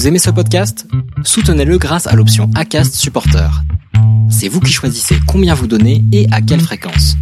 Vous 0.00 0.08
aimez 0.08 0.18
ce 0.18 0.30
podcast? 0.30 0.86
Soutenez-le 1.24 1.76
grâce 1.76 2.06
à 2.06 2.16
l'option 2.16 2.48
ACAST 2.54 2.94
Supporter. 2.94 3.50
C'est 4.30 4.48
vous 4.48 4.60
qui 4.60 4.72
choisissez 4.72 5.16
combien 5.28 5.52
vous 5.52 5.66
donnez 5.66 6.02
et 6.10 6.26
à 6.32 6.40
quelle 6.40 6.62
fréquence. 6.62 7.16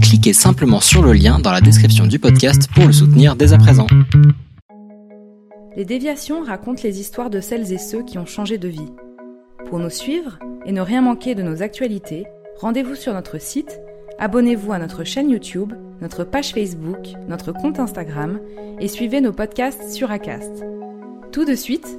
Cliquez 0.00 0.32
simplement 0.32 0.78
sur 0.78 1.02
le 1.02 1.14
lien 1.14 1.40
dans 1.40 1.50
la 1.50 1.60
description 1.60 2.06
du 2.06 2.20
podcast 2.20 2.68
pour 2.76 2.86
le 2.86 2.92
soutenir 2.92 3.34
dès 3.34 3.52
à 3.52 3.58
présent. 3.58 3.88
Les 5.76 5.84
déviations 5.84 6.44
racontent 6.44 6.82
les 6.84 7.00
histoires 7.00 7.28
de 7.28 7.40
celles 7.40 7.72
et 7.72 7.78
ceux 7.78 8.04
qui 8.04 8.18
ont 8.18 8.26
changé 8.26 8.56
de 8.56 8.68
vie. 8.68 8.92
Pour 9.68 9.80
nous 9.80 9.90
suivre 9.90 10.38
et 10.64 10.70
ne 10.70 10.80
rien 10.80 11.02
manquer 11.02 11.34
de 11.34 11.42
nos 11.42 11.60
actualités, 11.60 12.26
rendez-vous 12.60 12.94
sur 12.94 13.14
notre 13.14 13.40
site, 13.40 13.80
abonnez-vous 14.20 14.72
à 14.72 14.78
notre 14.78 15.02
chaîne 15.02 15.28
YouTube, 15.28 15.72
notre 16.00 16.22
page 16.22 16.52
Facebook, 16.52 17.04
notre 17.28 17.50
compte 17.50 17.80
Instagram 17.80 18.38
et 18.78 18.86
suivez 18.86 19.20
nos 19.20 19.32
podcasts 19.32 19.90
sur 19.90 20.12
Acast. 20.12 20.62
Tout 21.32 21.44
de 21.44 21.56
suite, 21.56 21.98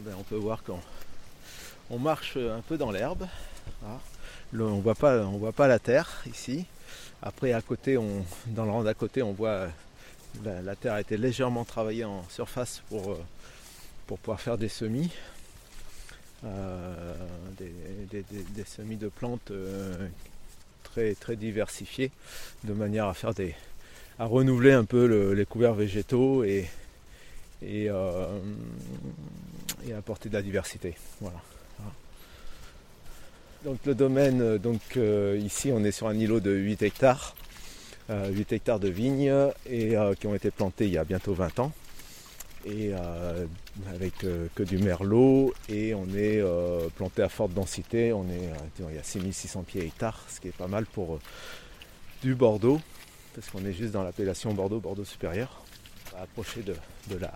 ben, 0.00 0.14
on 0.18 0.22
peut 0.22 0.36
voir 0.36 0.62
qu'on 0.62 0.80
on 1.90 1.98
marche 1.98 2.36
un 2.36 2.60
peu 2.60 2.76
dans 2.76 2.90
l'herbe. 2.90 3.26
Le- 4.52 4.64
on 4.66 4.80
on 5.24 5.38
voit 5.38 5.52
pas 5.52 5.68
la 5.68 5.78
terre 5.78 6.22
ici. 6.26 6.64
Après, 7.22 7.52
à 7.52 7.60
côté, 7.60 7.96
dans 8.46 8.64
le 8.64 8.70
rang 8.70 8.82
d'à 8.82 8.94
côté, 8.94 9.22
on 9.22 9.32
voit 9.32 9.48
euh, 9.50 9.68
la, 10.44 10.62
la 10.62 10.76
terre 10.76 10.94
a 10.94 11.00
été 11.00 11.16
légèrement 11.16 11.64
travaillée 11.64 12.04
en 12.04 12.24
surface 12.30 12.82
pour, 12.88 13.12
euh, 13.12 13.22
pouvoir 14.18 14.40
faire 14.40 14.58
des 14.58 14.68
semis, 14.68 15.10
Euh, 16.42 17.14
des, 17.58 17.74
semis 18.64 18.96
de 18.96 19.08
plantes 19.10 19.50
très, 20.82 21.14
très 21.14 21.36
diversifiés, 21.36 22.10
de 22.64 22.72
manière 22.72 23.06
à 24.18 24.24
renouveler 24.24 24.72
un 24.72 24.86
peu 24.86 25.06
le- 25.06 25.34
les 25.34 25.44
couverts 25.44 25.74
végétaux 25.74 26.42
et, 26.44 26.66
et, 27.62 27.90
euh, 27.90 28.38
et 29.86 29.92
apporter 29.92 30.28
de 30.28 30.34
la 30.34 30.42
diversité. 30.42 30.94
Voilà. 31.20 31.40
Donc 33.64 33.78
le 33.84 33.94
domaine, 33.94 34.40
euh, 34.40 34.58
donc 34.58 34.80
euh, 34.96 35.38
ici 35.44 35.70
on 35.72 35.84
est 35.84 35.92
sur 35.92 36.06
un 36.06 36.14
îlot 36.14 36.40
de 36.40 36.50
8 36.50 36.82
hectares, 36.82 37.34
euh, 38.08 38.30
8 38.30 38.52
hectares 38.54 38.80
de 38.80 38.88
vignes 38.88 39.34
et 39.68 39.94
qui 40.18 40.26
ont 40.26 40.34
été 40.34 40.50
plantés 40.50 40.86
il 40.86 40.92
y 40.92 40.98
a 40.98 41.04
bientôt 41.04 41.34
20 41.34 41.58
ans. 41.60 41.72
Et 42.66 42.92
avec 43.88 44.12
que 44.18 44.62
du 44.62 44.76
merlot 44.76 45.54
et 45.70 45.94
on 45.94 46.06
est 46.14 46.42
planté 46.96 47.22
à 47.22 47.30
forte 47.30 47.54
densité, 47.54 48.12
on 48.12 48.24
est, 48.24 48.50
il 48.90 48.94
y 48.94 48.98
a 48.98 49.02
6600 49.02 49.62
pieds 49.62 49.86
hectares, 49.86 50.26
ce 50.28 50.40
qui 50.40 50.48
est 50.48 50.56
pas 50.56 50.68
mal 50.68 50.84
pour 50.84 51.20
du 52.22 52.34
Bordeaux, 52.34 52.78
parce 53.34 53.48
qu'on 53.48 53.64
est 53.64 53.72
juste 53.72 53.92
dans 53.92 54.02
l'appellation 54.02 54.52
Bordeaux, 54.52 54.78
Bordeaux 54.78 55.06
supérieur, 55.06 55.64
approché 56.20 56.62
de, 56.62 56.74
de 57.10 57.18
la, 57.18 57.32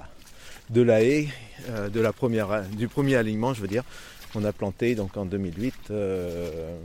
de 0.70 0.82
la 0.82 1.02
haie, 1.02 1.28
euh, 1.70 1.88
du 1.88 2.88
premier 2.88 3.16
alignement, 3.16 3.54
je 3.54 3.60
veux 3.60 3.68
dire, 3.68 3.84
qu'on 4.32 4.44
a 4.44 4.52
planté 4.52 4.94
donc 4.94 5.16
en 5.16 5.24
2008, 5.24 5.74
euh, 5.90 6.76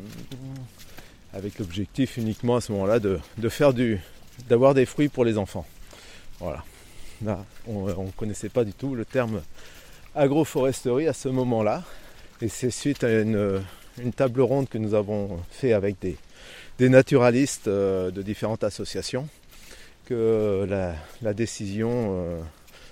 avec 1.33 1.59
l'objectif 1.59 2.17
uniquement 2.17 2.57
à 2.57 2.61
ce 2.61 2.71
moment-là 2.73 2.99
de, 2.99 3.19
faire 3.49 3.73
du, 3.73 3.99
d'avoir 4.47 4.73
des 4.73 4.85
fruits 4.85 5.09
pour 5.09 5.25
les 5.25 5.37
enfants. 5.37 5.65
Voilà. 6.39 6.63
Là, 7.23 7.43
on 7.67 7.87
ne 7.87 8.11
connaissait 8.11 8.49
pas 8.49 8.63
du 8.63 8.73
tout 8.73 8.95
le 8.95 9.03
terme 9.03 9.41
agroforesterie 10.15 11.07
à 11.07 11.13
ce 11.13 11.29
moment-là, 11.29 11.83
et 12.41 12.47
c'est 12.47 12.71
suite 12.71 13.03
à 13.03 13.19
une, 13.19 13.61
table 14.15 14.41
ronde 14.41 14.69
que 14.69 14.77
nous 14.77 14.93
avons 14.93 15.41
fait 15.51 15.73
avec 15.73 15.99
des, 15.99 16.15
des 16.77 16.87
naturalistes 16.87 17.67
euh, 17.67 18.11
de 18.11 18.21
différentes 18.21 18.63
associations 18.63 19.27
que 20.09 20.65
la, 20.67 20.93
la 21.21 21.33
décision 21.33 21.91
euh, 21.93 22.41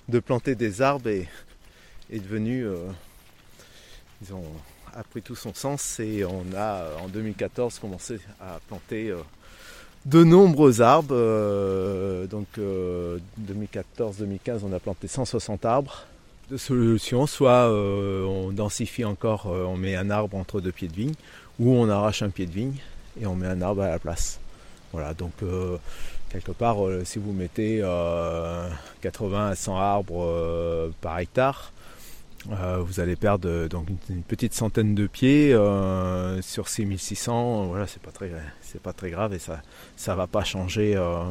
de 0.07 0.19
planter 0.19 0.55
des 0.55 0.81
arbres 0.81 1.09
est, 1.09 1.27
devenue, 2.11 2.65
euh, 2.65 2.75
ils 4.21 4.33
ont 4.33 4.43
a 4.95 5.03
pris 5.03 5.21
tout 5.21 5.35
son 5.35 5.53
sens 5.53 5.99
et 5.99 6.23
on 6.25 6.45
a 6.55 6.81
euh, 6.81 6.97
en 6.99 7.07
2014 7.07 7.79
commencé 7.79 8.19
à 8.39 8.59
planter 8.67 9.09
euh, 9.09 9.17
de 10.05 10.23
nombreux 10.23 10.81
arbres. 10.81 11.09
euh, 11.11 12.25
donc 12.27 12.47
2014-2015 12.57 14.59
on 14.63 14.73
a 14.73 14.79
planté 14.79 15.07
160 15.07 15.65
arbres 15.65 16.05
de 16.49 16.57
solutions, 16.57 17.27
soit 17.27 17.69
euh, 17.69 18.23
on 18.23 18.51
densifie 18.51 19.03
encore, 19.03 19.47
euh, 19.47 19.65
on 19.65 19.75
met 19.75 19.95
un 19.95 20.09
arbre 20.09 20.37
entre 20.37 20.61
deux 20.61 20.71
pieds 20.71 20.87
de 20.87 20.93
vigne, 20.93 21.13
ou 21.59 21.73
on 21.73 21.89
arrache 21.89 22.21
un 22.21 22.29
pied 22.29 22.45
de 22.45 22.51
vigne 22.51 22.75
et 23.19 23.25
on 23.25 23.35
met 23.35 23.47
un 23.47 23.61
arbre 23.61 23.81
à 23.81 23.89
la 23.89 23.99
place. 23.99 24.39
Voilà, 24.93 25.13
donc 25.13 25.33
euh, 25.43 25.77
quelque 26.29 26.51
part, 26.51 26.85
euh, 26.85 27.03
si 27.05 27.19
vous 27.19 27.33
mettez 27.33 27.79
euh, 27.81 28.69
80 29.01 29.47
à 29.49 29.55
100 29.55 29.77
arbres 29.77 30.23
euh, 30.23 30.89
par 31.01 31.19
hectare, 31.19 31.71
euh, 32.51 32.77
vous 32.79 32.99
allez 32.99 33.15
perdre 33.15 33.49
euh, 33.49 33.67
donc 33.67 33.87
une, 34.09 34.21
petite 34.23 34.53
centaine 34.53 34.95
de 34.95 35.07
pieds 35.07 35.53
euh, 35.53 36.41
sur 36.41 36.69
6600. 36.69 37.65
Voilà, 37.67 37.87
c'est 37.87 38.01
pas 38.01 38.11
très, 38.11 38.31
c'est 38.61 38.81
pas 38.81 38.93
très 38.93 39.09
grave 39.09 39.33
et 39.33 39.39
ça, 39.39 39.61
ça 39.95 40.15
va 40.15 40.27
pas 40.27 40.43
changer 40.43 40.95
euh, 40.95 41.23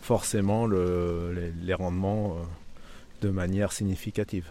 forcément 0.00 0.66
le- 0.66 1.52
les, 1.62 1.74
rendements 1.74 2.36
euh, 2.38 3.26
de 3.26 3.30
manière 3.30 3.72
significative. 3.72 4.46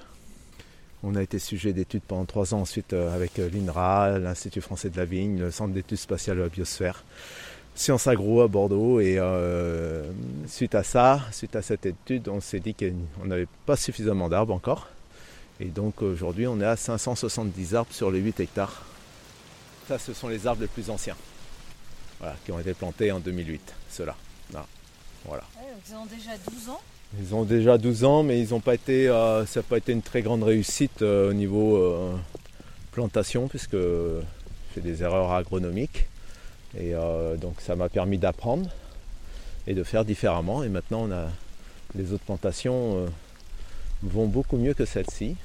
On 1.02 1.16
a 1.16 1.24
été 1.24 1.40
sujet 1.40 1.72
d'études 1.72 2.04
pendant 2.06 2.26
trois 2.26 2.54
ans 2.54 2.62
ensuite 2.62 2.94
euh, 2.94 3.16
avec 3.16 3.40
euh, 3.40 3.50
l'INRA, 3.50 4.20
l'Institut 4.20 4.62
français 4.62 4.90
de 4.90 4.98
la 4.98 5.06
vigne, 5.06 5.40
le 5.40 5.50
Centre 5.50 5.74
d'études 5.74 5.98
spatiales 5.98 6.38
de 6.38 6.42
la 6.44 6.50
biosphère, 6.50 7.04
Sciences 7.80 8.08
Agro 8.08 8.42
à 8.42 8.50
Bordeaux. 8.50 9.00
Et 9.00 9.16
euh, 9.18 10.04
suite 10.48 10.76
à 10.76 10.84
ça, 10.84 11.22
suite 11.32 11.56
à 11.56 11.62
cette 11.62 11.86
étude, 11.86 12.28
on 12.28 12.42
s'est 12.42 12.60
dit 12.60 12.76
qu'on 12.76 13.26
n'avait 13.26 13.48
pas 13.66 13.78
suffisamment 13.78 14.28
d'arbres 14.28 14.54
encore. 14.54 14.90
Et 15.62 15.66
donc 15.68 16.02
aujourd'hui, 16.02 16.46
on 16.46 16.60
est 16.60 16.66
à 16.66 16.76
570 16.76 17.76
arbres 17.76 17.94
sur 17.94 18.12
les 18.12 18.20
8 18.20 18.42
hectares. 18.42 18.84
Ça, 19.88 19.98
ce 19.98 20.14
sont 20.14 20.28
les 20.28 20.46
arbres 20.46 20.62
les 20.62 20.68
plus 20.68 20.90
anciens, 20.90 21.16
voilà, 22.20 22.36
qui 22.46 22.52
ont 22.52 22.60
été 22.60 22.74
plantés 22.74 23.14
en 23.14 23.20
2008, 23.20 23.74
ceux-là. 23.90 24.16
Voilà. 24.52 24.68
voilà. 25.26 25.44
Ouais, 25.58 25.74
donc 25.74 25.82
ils 25.90 25.96
ont 25.96 26.06
déjà 26.06 26.32
12 26.52 26.70
ans. 26.70 26.82
Ils 27.18 27.34
ont 27.34 27.44
déjà 27.44 27.78
12 27.78 28.04
ans, 28.04 28.24
mais 28.24 28.42
ils 28.42 28.54
ont 28.54 28.60
pas 28.60 28.76
été, 28.76 29.08
euh, 29.08 29.46
ça 29.46 29.62
n'a 29.62 29.64
pas 29.64 29.78
été 29.78 29.94
une 29.94 30.02
très 30.02 30.22
grande 30.22 30.44
réussite 30.44 31.02
euh, 31.02 31.32
au 31.32 31.34
niveau 31.34 31.78
euh, 31.78 32.14
plantation, 32.92 33.48
puisque 33.48 33.72
j'ai 33.72 34.22
fait 34.76 34.82
des 34.82 35.02
erreurs 35.02 35.32
agronomiques. 35.32 36.09
Et 36.78 36.94
euh, 36.94 37.36
donc 37.36 37.62
ça 37.62 37.76
m'a 37.76 37.90
permis 37.90 38.18
d'apprendre 38.18 38.70
et 39.68 39.74
de 39.74 39.84
faire 39.84 40.06
différemment. 40.06 40.64
Et 40.64 40.70
maintenant, 40.70 41.08
les 41.96 42.14
autres 42.14 42.24
plantations 42.26 42.98
euh, 42.98 43.08
vont 44.04 44.28
beaucoup 44.28 44.58
mieux 44.58 44.74
que 44.74 44.86
celle-ci. 44.86 45.36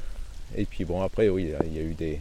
Et 0.56 0.64
puis 0.66 0.84
bon, 0.84 1.02
après, 1.02 1.28
oui, 1.28 1.44
il 1.44 1.50
y 1.50 1.54
a- 1.54 1.64
il 1.64 1.74
y 1.74 1.78
a 1.78 1.82
eu 1.82 1.94
des 1.94 2.20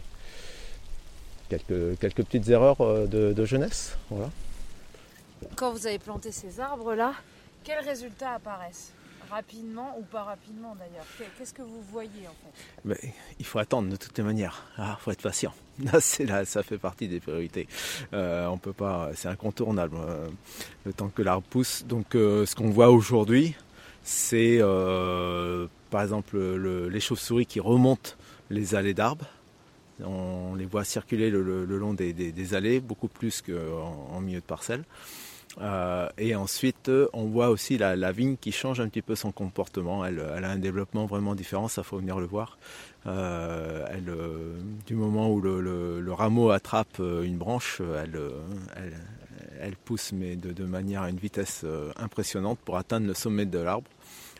quelques, 1.48 1.98
quelques 1.98 2.24
petites 2.24 2.48
erreurs 2.48 2.80
euh, 2.80 3.06
de, 3.06 3.32
de 3.32 3.44
jeunesse. 3.44 3.96
Voilà. 4.10 4.30
Quand 5.56 5.72
vous 5.72 5.86
avez 5.86 5.98
planté 5.98 6.32
ces 6.32 6.58
arbres-là, 6.60 7.12
quels 7.64 7.84
résultats 7.84 8.32
apparaissent? 8.32 8.92
Rapidement 9.30 9.96
ou 9.98 10.02
pas 10.02 10.22
rapidement 10.24 10.74
d'ailleurs 10.76 11.04
Qu'est- 11.18 11.28
Qu'est-ce 11.38 11.54
que 11.54 11.62
vous 11.62 11.82
voyez 11.90 12.26
en 12.28 12.94
fait? 12.94 13.12
Il 13.38 13.44
faut 13.46 13.58
attendre 13.58 13.88
de 13.88 13.96
toutes 13.96 14.16
les 14.18 14.24
manières. 14.24 14.64
Il 14.78 14.84
faut 15.00 15.10
être 15.10 15.22
patient. 15.22 15.52
C'est 16.00 16.24
là, 16.26 16.44
ça 16.44 16.62
fait 16.62 16.78
partie 16.78 17.08
des 17.08 17.20
priorités. 17.20 17.66
Euh, 18.12 18.46
on 18.46 18.58
peut 18.58 18.72
pas, 18.72 19.10
c'est 19.14 19.28
incontournable. 19.28 19.96
euh, 19.98 20.28
le 20.84 20.92
temps 20.92 21.08
que 21.08 21.22
l'arbre 21.22 21.46
pousse. 21.48 21.84
Donc, 21.84 22.14
euh, 22.14 22.46
ce 22.46 22.54
qu'on 22.54 22.70
voit 22.70 22.90
aujourd'hui, 22.90 23.54
c'est 24.02 24.58
par 25.90 26.02
exemple 26.02 26.36
le- 26.38 26.88
les 26.88 27.00
chauves-souris 27.00 27.46
qui 27.46 27.60
remontent 27.60 28.10
les 28.50 28.74
allées 28.74 28.94
d'arbres. 28.94 29.26
On 30.04 30.54
les 30.56 30.66
voit 30.66 30.84
circuler 30.84 31.30
le, 31.30 31.64
long 31.64 31.94
des, 31.94 32.54
allées, 32.54 32.80
beaucoup 32.80 33.08
plus 33.08 33.42
qu'en 33.42 34.08
en 34.12 34.20
milieu 34.20 34.40
de 34.40 34.44
parcelle. 34.44 34.82
Euh, 35.60 36.08
et 36.18 36.34
ensuite, 36.34 36.90
on 37.12 37.24
voit 37.24 37.48
aussi 37.48 37.78
la, 37.78 38.12
vigne 38.12 38.36
qui 38.36 38.52
change 38.52 38.80
un 38.80 38.88
petit 38.88 39.02
peu 39.02 39.14
son 39.14 39.32
comportement. 39.32 40.04
Elle, 40.04 40.20
a 40.20 40.50
un 40.50 40.58
développement 40.58 41.06
vraiment 41.06 41.34
différent, 41.34 41.68
ça 41.68 41.82
faut 41.82 41.98
venir 41.98 42.18
le 42.18 42.26
voir. 42.26 42.58
Euh, 43.06 43.86
du 44.86 44.94
moment 44.94 45.30
où 45.30 45.40
le, 45.40 46.12
rameau 46.12 46.50
attrape 46.50 46.98
une 46.98 47.36
branche, 47.36 47.80
elle, 49.60 49.76
pousse 49.84 50.12
mais 50.12 50.36
de, 50.36 50.64
manière 50.64 51.02
à 51.02 51.10
une 51.10 51.18
vitesse 51.18 51.64
impressionnante 51.96 52.58
pour 52.64 52.76
atteindre 52.76 53.06
le 53.06 53.14
sommet 53.14 53.46
de 53.46 53.58
l'arbre, 53.58 53.90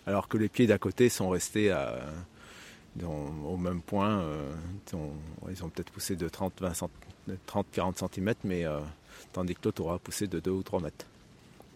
alors 0.07 0.29
que 0.29 0.37
les 0.37 0.49
pieds 0.49 0.67
d'à 0.67 0.79
côté 0.79 1.09
sont 1.09 1.29
restés 1.29 1.73
au 3.03 3.57
même 3.57 3.81
point. 3.81 4.21
Euh, 4.21 4.51
ils 5.51 5.65
ont 5.65 5.69
peut-être 5.69 5.91
poussé 5.91 6.17
de 6.17 6.29
30-40 6.29 6.89
cm, 7.99 8.35
mais 8.45 8.65
euh, 8.65 8.81
tandis 9.35 9.55
que 9.55 9.61
l'autre 9.65 9.83
aura 9.83 9.99
poussé 9.99 10.27
de 10.27 10.41
2 10.41 10.51
ou 10.51 10.63
3 10.63 10.81
mètres. 10.81 11.05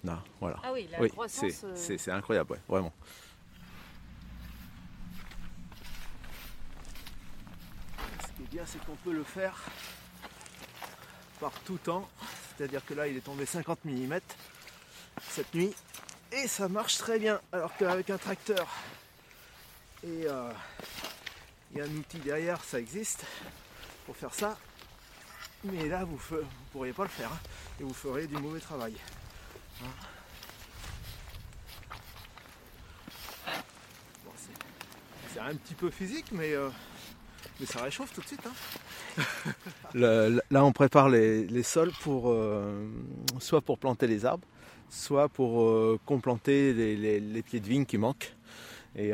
Là, 0.05 0.22
voilà. 0.40 0.56
Ah 0.62 0.72
oui, 0.72 0.88
la 0.90 1.08
croissance. 1.08 1.64
Euh, 1.64 1.72
c'est 1.75 2.10
incroyable, 2.10 2.58
vraiment. 2.69 2.93
Ce 8.22 8.28
qui 8.37 8.43
est 8.44 8.50
bien, 8.50 8.62
c'est 8.64 8.82
qu'on 8.84 8.94
peut 8.94 9.12
le 9.12 9.25
faire 9.25 9.60
par 11.40 11.52
tout 11.64 11.78
temps. 11.78 12.08
C'est-à-dire 12.56 12.84
que 12.87 12.94
là, 12.94 13.08
il 13.08 13.16
est 13.16 13.20
tombé 13.20 13.44
50 13.44 13.84
mm 13.84 14.20
cette 15.28 15.52
nuit. 15.52 15.75
Et 16.31 16.46
ça 16.46 16.69
marche 16.69 16.96
très 16.99 17.19
bien. 17.19 17.40
Alors 17.52 17.76
qu'avec 17.76 18.08
un 18.11 18.19
tracteur 18.19 18.69
et 20.04 20.26
il 21.72 21.76
y 21.76 21.81
a 21.81 21.84
un 21.84 21.96
outil 21.96 22.19
derrière, 22.19 22.62
ça 22.62 22.78
existe 22.78 23.25
pour 24.06 24.16
faire 24.16 24.32
ça. 24.32 24.56
Mais 25.64 25.88
là, 25.88 26.05
vous 26.05 26.19
ne 26.37 26.43
pourriez 26.72 26.93
pas 26.93 27.02
le 27.02 27.08
faire. 27.08 27.32
Hein, 27.32 27.38
et 27.81 27.84
vous 27.84 27.94
ferez 27.94 28.26
du 28.26 28.37
mauvais 28.37 28.60
travail. 28.60 28.94
Hein. 29.82 29.88
c'est 35.32 35.40
un 35.40 35.55
petit 35.55 35.75
peu 35.75 35.90
physique, 35.90 36.26
mais, 36.32 36.52
euh, 36.55 36.69
ça 37.64 37.82
réchauffe 37.82 38.12
tout 38.12 38.20
de 38.20 38.26
suite. 38.26 38.46
Hein. 38.46 39.22
là, 40.50 40.64
on 40.64 40.72
prépare 40.72 41.08
les, 41.08 41.62
sols 41.62 41.93
pour 42.02 42.31
euh, 42.31 42.88
soit 43.40 43.61
pour 43.61 43.78
planter 43.78 44.06
les 44.06 44.25
arbres, 44.25 44.46
soit 44.88 45.28
pour 45.28 45.62
euh, 45.62 45.99
complanter 46.06 46.72
les 46.72 47.43
pieds 47.43 47.61
de 47.61 47.69
vigne 47.69 47.84
qui 47.84 47.99
manquent. 47.99 48.32
Et, 48.96 49.12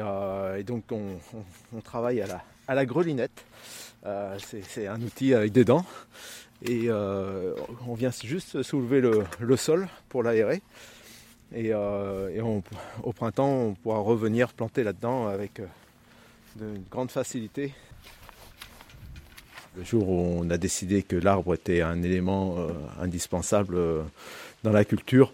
donc 0.64 0.84
on, 0.92 1.80
travaille 1.80 2.22
à 2.22 2.74
la 2.74 2.86
grelinette. 2.86 3.44
Euh, 4.06 4.36
c'est 4.68 4.86
un 4.86 5.00
outil 5.00 5.34
avec 5.34 5.52
des 5.52 5.64
dents. 5.64 5.84
Et 6.62 6.84
euh, 6.88 7.54
on 7.86 7.94
vient 7.94 8.10
juste 8.10 8.62
soulever 8.62 9.00
le, 9.00 9.56
sol 9.56 9.88
pour 10.08 10.22
l'aérer. 10.22 10.62
Et, 11.54 11.72
au 11.74 13.12
printemps, 13.14 13.50
on 13.50 13.74
pourra 13.74 13.98
revenir 13.98 14.52
planter 14.52 14.82
là-dedans 14.82 15.28
avec 15.28 15.60
de 16.56 16.66
grande 16.90 17.10
facilité. 17.10 17.72
Le 19.76 19.84
jour 19.84 20.08
où 20.08 20.40
on 20.40 20.50
a 20.50 20.56
décidé 20.56 21.02
que 21.02 21.16
l'arbre 21.16 21.54
était 21.54 21.82
un 21.82 22.02
élément 22.02 22.56
indispensable 23.00 23.76
dans 24.62 24.72
la 24.72 24.84
culture, 24.84 25.32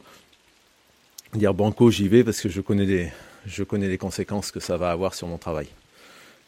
dire 1.35 1.55
banco, 1.55 1.91
j'y 1.91 2.09
vais 2.09 2.25
parce 2.25 2.41
que 2.41 2.49
je 2.49 2.61
connais 2.61 3.13
je 3.47 3.63
connais 3.63 3.89
les 3.89 3.99
conséquences 3.99 4.51
que 4.51 4.61
ça 4.61 4.77
va 4.77 4.91
avoir 4.91 5.15
sur 5.15 5.27
mon 5.27 5.39
travail. 5.39 5.69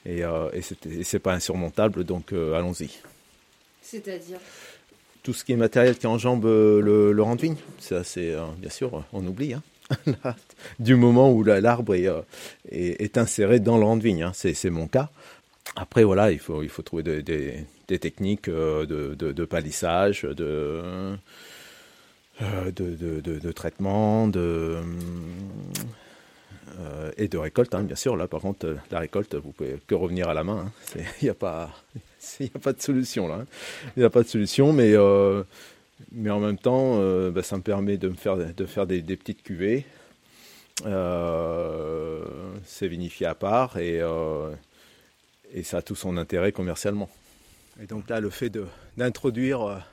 Et, 0.04 0.25
euh, 0.25 0.50
et 0.52 1.04
c'est 1.04 1.19
pas 1.19 1.32
insurmontable, 1.32 2.04
donc 2.04 2.32
euh, 2.32 2.54
allons-y. 2.54 2.90
C'est-à-dire 3.82 4.38
Tout 5.22 5.32
ce 5.32 5.44
qui 5.44 5.52
est 5.52 5.56
matériel 5.56 5.96
qui 5.96 6.06
enjambe 6.06 6.44
euh, 6.44 6.81
le, 6.81 7.12
le 7.12 7.22
rang 7.22 7.37
de 7.37 7.43
vigne, 7.43 7.56
ça 7.78 8.02
c'est 8.02 8.31
euh, 8.32 8.46
bien 8.58 8.70
sûr, 8.70 9.04
on 9.12 9.25
oublie. 9.26 9.54
Hein. 9.54 9.62
du 10.78 10.96
moment 10.96 11.31
où 11.31 11.44
l'arbre 11.44 11.94
est, 11.94 12.08
est, 12.70 13.19
inséré 13.19 13.60
dans 13.60 13.76
le 13.76 13.84
rang 13.84 13.96
de 13.96 14.02
vigne, 14.02 14.22
hein. 14.22 14.32
c'est 14.34 14.70
mon 14.70 14.87
cas. 14.87 15.10
Après 15.76 16.02
voilà, 16.02 16.32
il 16.32 16.38
faut, 16.38 16.62
il 16.62 16.69
faut 16.69 16.82
trouver 16.82 17.02
des, 17.02 17.22
des 17.88 17.98
techniques 17.98 18.48
de, 18.48 18.87
de, 18.87 19.32
de 19.32 19.44
palissage, 19.44 20.22
de, 20.22 21.14
de, 22.40 23.20
de, 23.20 23.52
traitement, 23.52 24.28
de 24.28 24.78
et 27.16 27.28
de 27.28 27.38
récolte, 27.38 27.74
hein, 27.74 27.82
bien 27.82 27.96
sûr. 27.96 28.16
Là, 28.16 28.26
par 28.26 28.40
contre, 28.40 28.66
euh, 28.66 28.76
la 28.90 29.00
récolte, 29.00 29.34
vous 29.34 29.52
pouvez 29.52 29.78
que 29.86 29.94
revenir 29.94 30.28
à 30.28 30.34
la 30.34 30.44
main. 30.44 30.72
Il 30.94 31.02
hein. 31.02 31.04
n'y 31.22 31.28
a, 31.28 31.34
pas, 31.34 31.70
a 32.54 32.58
pas 32.58 32.72
de 32.72 32.80
solution 32.80 33.28
là. 33.28 33.44
Il 33.96 34.00
n'y 34.00 34.04
a 34.04 34.10
pas 34.10 34.22
de 34.22 34.28
solution, 34.28 34.72
mais, 34.72 34.92
euh, 34.94 35.42
mais 36.12 36.30
en 36.30 36.40
même 36.40 36.58
temps, 36.58 36.98
bah, 37.30 37.42
ça 37.42 37.56
me 37.56 37.62
permet 37.62 37.96
de, 37.96 38.08
me 38.08 38.14
faire, 38.14 38.36
de 38.36 38.66
faire 38.66 38.86
des, 38.86 39.02
petites 39.02 39.42
cuvées. 39.42 39.84
c'est 42.64 42.88
vinifié 42.88 43.26
à 43.26 43.34
part 43.34 43.78
et, 43.78 44.00
et 45.54 45.62
ça 45.62 45.78
a 45.78 45.82
tout 45.82 45.94
son 45.94 46.16
intérêt 46.16 46.52
commercialement. 46.52 47.08
Et 47.82 47.86
donc 47.86 48.08
là, 48.10 48.20
le 48.20 48.30
fait 48.30 48.52
d'introduire 48.96 49.84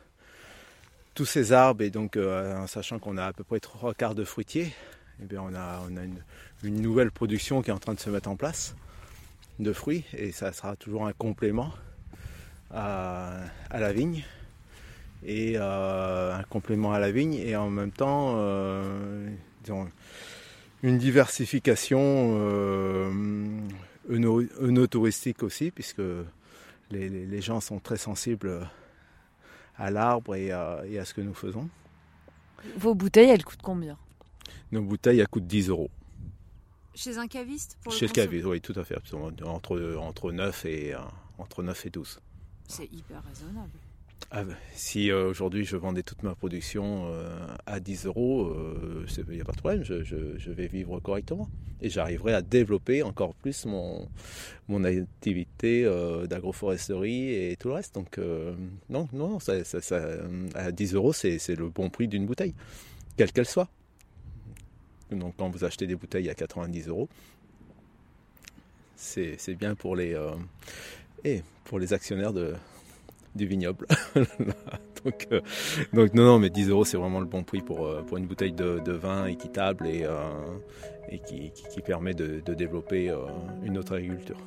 tous 1.13 1.25
ces 1.25 1.53
arbres, 1.53 1.83
et 1.83 1.89
donc 1.89 2.17
en 2.17 2.67
sachant 2.67 2.99
qu'on 2.99 3.17
a 3.17 3.25
à 3.25 3.33
peu 3.33 3.43
près 3.43 3.59
trois 3.59 3.93
quarts 3.93 4.15
de 4.15 4.23
fruitiers, 4.23 4.73
eh 5.21 5.25
bien 5.25 5.41
on 5.41 5.53
a, 5.53 5.81
on 5.89 5.97
a 5.97 6.03
une, 6.03 6.21
une 6.63 6.81
nouvelle 6.81 7.11
production 7.11 7.61
qui 7.61 7.69
est 7.69 7.73
en 7.73 7.79
train 7.79 7.93
de 7.93 7.99
se 7.99 8.09
mettre 8.09 8.29
en 8.29 8.35
place 8.35 8.75
de 9.59 9.73
fruits 9.73 10.05
et 10.13 10.31
ça 10.31 10.53
sera 10.53 10.75
toujours 10.75 11.05
un 11.05 11.13
complément 11.13 11.71
à, 12.71 13.41
la 13.71 13.93
vigne 13.93 14.23
et 15.25 15.53
euh, 15.55 16.35
un 16.35 16.43
complément 16.43 16.93
à 16.93 16.99
la 16.99 17.11
vigne 17.11 17.33
et 17.33 17.55
en 17.55 17.69
même 17.69 17.91
temps 17.91 18.35
euh, 18.37 19.29
une 20.81 20.97
diversification 20.97 21.99
euh, 22.39 23.11
aussi 24.95 25.71
puisque 25.71 26.01
les, 26.91 27.41
gens 27.41 27.59
sont 27.59 27.79
très 27.79 27.97
sensibles 27.97 28.67
à 29.77 29.91
l'arbre 29.91 30.35
et, 30.35 30.47
et 30.47 30.99
à 30.99 31.05
ce 31.05 31.13
que 31.13 31.21
nous 31.21 31.33
faisons. 31.33 31.69
Vos 32.77 32.93
bouteilles, 32.93 33.29
elles 33.29 33.45
coûtent 33.45 33.61
combien? 33.61 33.97
Nos 34.71 34.81
bouteilles, 34.81 35.19
elles 35.19 35.27
coûtent 35.27 35.47
10 35.47 35.69
euros. 35.69 35.89
Chez 36.99 37.17
un 37.17 37.27
caviste 37.27 37.77
pour 37.81 37.93
Chez 37.93 38.07
le, 38.07 38.11
caviste, 38.11 38.45
oui, 38.45 38.59
tout 38.59 38.73
à 38.75 38.83
fait. 38.83 38.97
Entre, 39.45 39.95
entre, 39.95 40.31
9 40.33 40.65
et, 40.65 40.93
euh, 40.93 40.97
entre 41.37 41.63
9 41.63 41.85
et 41.85 41.89
12. 41.89 42.19
C'est 42.67 42.91
hyper 42.91 43.23
raisonnable. 43.23 43.69
Ah, 44.31 44.43
bah, 44.43 44.53
si 44.73 45.09
euh, 45.09 45.29
aujourd'hui 45.29 45.63
je 45.63 45.77
vendais 45.77 46.03
toute 46.03 46.23
ma 46.23 46.35
production 46.35 47.05
euh, 47.07 47.47
à 47.65 47.79
10 47.79 48.05
euros, 48.05 48.53
il 49.07 49.33
n'y 49.33 49.39
a 49.39 49.45
pas 49.45 49.53
de 49.53 49.57
problème, 49.59 49.83
je, 49.85 50.03
je, 50.03 50.51
vais 50.51 50.67
vivre 50.67 50.99
correctement. 50.99 51.47
Et 51.81 51.89
j'arriverai 51.89 52.33
à 52.33 52.41
développer 52.41 53.01
encore 53.01 53.33
plus 53.33 53.65
mon, 53.65 54.09
mon 54.67 54.83
activité 54.83 55.89
d'agroforesterie 56.27 57.33
et 57.33 57.55
tout 57.55 57.69
le 57.69 57.75
reste. 57.75 57.95
Donc, 57.95 58.19
non, 58.89 59.07
non, 59.13 59.39
ça, 59.39 59.63
ça, 59.63 60.01
à 60.53 60.73
10 60.73 60.95
euros, 60.95 61.13
c'est 61.13 61.55
le 61.55 61.69
bon 61.69 61.89
prix 61.89 62.09
d'une 62.09 62.25
bouteille, 62.25 62.55
quelle 63.15 63.31
qu'elle 63.31 63.47
soit. 63.47 63.69
Donc 65.11 65.35
quand 65.37 65.49
vous 65.49 65.63
achetez 65.63 65.87
des 65.87 65.95
bouteilles 65.95 66.29
à 66.29 66.35
90 66.35 66.87
euros, 66.87 67.09
c'est 68.95 69.55
bien 69.55 69.75
pour 69.75 69.95
les, 69.95 70.13
euh, 70.13 70.31
et 71.23 71.41
pour 71.65 71.79
les 71.79 71.93
actionnaires 71.93 72.33
de, 72.33 72.53
du 73.35 73.47
vignoble. 73.47 73.87
donc, 75.03 75.27
euh, 75.31 75.41
donc, 75.93 76.13
non, 76.13 76.25
non, 76.25 76.39
mais 76.39 76.49
10 76.49 76.69
euros 76.69 76.85
c'est 76.85 76.97
vraiment 76.97 77.19
le 77.19 77.25
bon 77.25 77.43
prix 77.43 77.61
pour, 77.61 77.87
euh, 77.87 78.01
pour 78.01 78.17
une 78.17 78.27
bouteille 78.27 78.53
de, 78.53 78.91
vin 78.91 79.25
équitable 79.25 79.87
et, 79.87 80.05
et 81.09 81.19
qui, 81.19 81.81
permet 81.81 82.13
de 82.13 82.53
développer 82.53 83.13
une 83.63 83.77
autre 83.77 83.95
agriculture. 83.95 84.37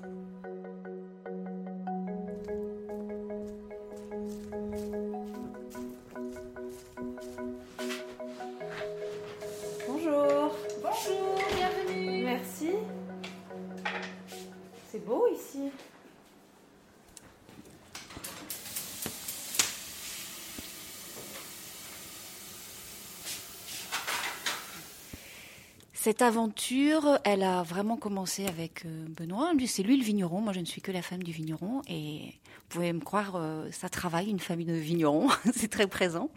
Cette 26.13 26.21
aventure, 26.21 27.19
elle 27.25 27.43
a 27.43 27.63
vraiment 27.63 27.97
commencé 27.97 28.45
avec 28.45 28.85
euh, 28.85 29.07
Benoît. 29.17 29.51
C'est 29.67 29.83
lui 29.83 29.97
le 29.97 30.05
vigneron. 30.05 30.43
Moi, 30.43 30.53
je 30.53 30.61
ne 30.61 30.67
suis 30.67 30.83
que 30.83 30.93
la 30.93 31.01
femme 31.01 31.23
du 31.23 31.33
vigneron. 31.33 31.81
Et 31.89 32.35
vous 32.45 32.65
pouvez 32.69 32.93
me 32.93 33.01
croire, 33.01 33.33
euh, 33.37 33.71
ça 33.71 33.89
travaille, 33.89 34.29
une 34.29 34.39
famille 34.39 34.67
de 34.67 34.75
vignerons. 34.75 35.31
c'est 35.55 35.71
très 35.71 35.87
présent. 35.87 36.29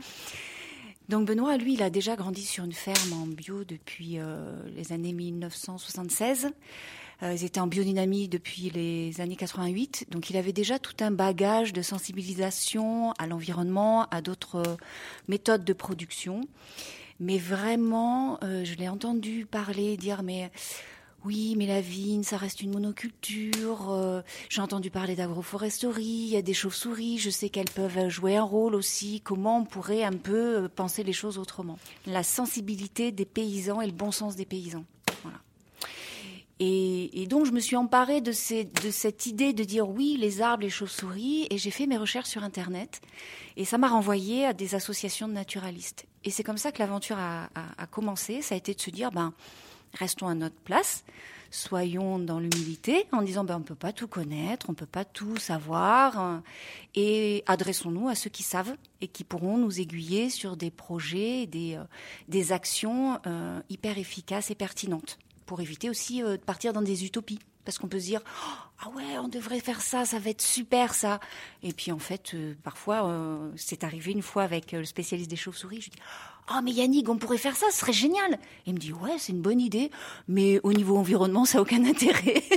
Donc 1.10 1.28
Benoît, 1.28 1.58
lui, 1.58 1.74
il 1.74 1.84
a 1.84 1.90
déjà 1.90 2.16
grandi 2.16 2.46
sur 2.46 2.64
une 2.64 2.72
ferme 2.72 3.12
en 3.22 3.28
bio 3.28 3.66
depuis 3.66 4.18
euh, 4.18 4.56
les 4.78 4.94
années 4.94 5.12
1976. 5.12 6.52
Euh, 7.22 7.34
ils 7.34 7.44
étaient 7.44 7.60
en 7.60 7.68
biodynamie 7.68 8.30
depuis 8.30 8.70
les 8.70 9.20
années 9.20 9.36
88, 9.36 10.06
donc 10.10 10.30
il 10.30 10.38
avait 10.38 10.54
déjà 10.54 10.80
tout 10.80 10.96
un 11.02 11.12
bagage 11.12 11.74
de 11.74 11.82
sensibilisation 11.82 13.12
à 13.20 13.28
l'environnement, 13.28 14.06
à 14.06 14.22
d'autres 14.22 14.78
méthodes 15.28 15.66
de 15.66 15.74
production. 15.74 16.48
Mais 17.20 17.38
vraiment, 17.38 18.38
euh, 18.44 18.66
je 18.66 18.76
l'ai 18.76 18.90
entendu 18.90 19.46
parler, 19.46 19.98
dire 19.98 20.24
mais 20.24 20.52
oui, 21.24 21.56
mais 21.58 21.66
la 21.66 21.82
vigne, 21.82 22.24
ça 22.24 22.38
reste 22.38 22.62
une 22.62 22.72
monoculture. 22.72 24.24
J'ai 24.48 24.62
entendu 24.62 24.92
parler 24.92 25.16
d'agroforesterie, 25.16 26.04
il 26.04 26.30
y 26.30 26.38
a 26.38 26.44
des 26.44 26.54
chauves-souris, 26.54 27.18
je 27.18 27.32
sais 27.32 27.50
qu'elles 27.50 27.70
peuvent 27.70 28.10
jouer 28.10 28.38
un 28.38 28.44
rôle 28.44 28.76
aussi. 28.76 29.22
Comment 29.22 29.58
on 29.60 29.66
pourrait 29.66 30.04
un 30.04 30.14
peu 30.14 30.70
penser 30.70 31.04
les 31.04 31.14
choses 31.14 31.40
autrement? 31.40 31.80
La 32.06 32.22
sensibilité 32.22 33.12
des 33.12 33.26
paysans 33.26 33.82
et 33.82 33.88
le 33.88 33.92
bon 33.92 34.12
sens 34.12 34.36
des 34.36 34.46
paysans. 34.46 34.86
Et, 36.60 37.28
donc 37.28 37.46
je 37.46 37.52
me 37.52 37.60
suis 37.60 37.76
emparée 37.76 38.22
de, 38.22 38.32
de, 38.32 38.92
cette 38.92 39.26
idée 39.26 39.52
de 39.52 39.64
dire 39.64 39.90
oui, 39.90 40.18
les 40.20 40.42
arbres, 40.42 40.64
les 40.64 40.70
chauves-souris, 40.70 41.48
et 41.50 41.58
j'ai 41.58 41.72
fait 41.72 41.86
mes 41.86 41.98
recherches 41.98 42.30
sur 42.30 42.44
Internet. 42.44 43.02
Et 43.58 43.66
ça 43.66 43.78
m'a 43.78 43.90
renvoyé 43.90 44.46
à 44.46 44.54
des 44.54 44.76
associations 44.76 45.28
de 45.28 45.34
naturalistes. 45.34 46.06
Et 46.24 46.32
c'est 46.32 46.44
comme 46.44 46.58
ça 46.58 46.72
que 46.72 46.80
l'aventure 46.80 47.18
a, 47.20 47.50
commencé. 47.92 48.42
Ça 48.42 48.56
a 48.56 48.58
été 48.58 48.74
de 48.74 48.82
se 48.82 48.90
dire, 48.90 49.12
ben, 49.12 49.34
restons 49.94 50.28
à 50.28 50.34
notre 50.34 50.56
place, 50.56 51.04
soyons 51.52 52.20
dans 52.20 52.40
l'humilité, 52.40 53.06
en 53.12 53.22
disant, 53.22 53.44
ben, 53.44 53.58
on 53.58 53.60
ne 53.60 53.64
peut 53.64 53.76
pas 53.76 53.92
tout 53.92 54.08
connaître, 54.08 54.68
on 54.70 54.72
ne 54.72 54.78
peut 54.78 54.86
pas 54.86 55.06
tout 55.06 55.38
savoir, 55.38 56.18
hein, 56.18 56.42
et 56.96 57.44
adressons-nous 57.48 58.08
à 58.10 58.16
ceux 58.16 58.30
qui 58.30 58.44
savent 58.44 58.76
et 59.02 59.08
qui 59.08 59.24
pourront 59.24 59.58
nous 59.58 59.80
aiguiller 59.80 60.30
sur 60.30 60.58
des 60.58 60.72
projets, 60.72 61.46
des, 61.46 61.76
euh, 61.76 61.84
des 62.28 62.52
actions 62.52 63.20
euh, 63.28 63.62
hyper 63.70 63.98
efficaces 63.98 64.52
et 64.52 64.56
pertinentes 64.56 65.20
pour 65.46 65.62
éviter 65.62 65.90
aussi 65.90 66.24
euh, 66.24 66.38
de 66.38 66.42
partir 66.42 66.74
dans 66.74 66.82
des 66.82 67.06
utopies. 67.06 67.40
Parce 67.64 67.80
qu'on 67.80 67.88
peut 67.88 68.00
se 68.00 68.06
dire 68.06 68.22
ah 68.80 68.90
ouais 68.90 69.18
on 69.18 69.28
devrait 69.28 69.60
faire 69.60 69.82
ça 69.82 70.06
ça 70.06 70.20
va 70.20 70.30
être 70.30 70.42
super 70.42 70.94
ça. 70.94 71.20
Et 71.64 71.74
puis 71.74 71.92
en 71.92 71.98
fait 71.98 72.34
euh, 72.36 72.54
parfois 72.64 73.08
euh, 73.08 73.52
c'est 73.56 73.84
arrivé 73.84 74.12
une 74.12 74.22
fois 74.22 74.44
avec 74.44 74.72
le 74.72 74.86
spécialiste 74.86 75.30
des 75.30 75.36
chauves-souris. 75.36 75.82
Je 75.82 75.90
dis 75.90 75.98
ah 76.48 76.62
mais 76.64 76.72
Yannick 76.72 77.10
on 77.10 77.18
pourrait 77.18 77.40
faire 77.40 77.56
ça 77.56 77.66
ce 77.72 77.80
serait 77.80 77.94
génial 77.94 78.34
et 78.34 78.38
il 78.68 78.74
me 78.74 78.80
dit 78.80 78.94
ouais 78.94 79.18
c'est 79.18 79.32
une 79.32 79.42
bonne 79.42 79.60
idée. 79.60 79.90
Mais 80.28 80.60
au 80.64 80.74
niveau 80.74 80.96
environnement 80.96 81.46
ça 81.46 81.58
n'a 81.58 81.64
aucun 81.64 81.84
intérêt. 81.86 82.44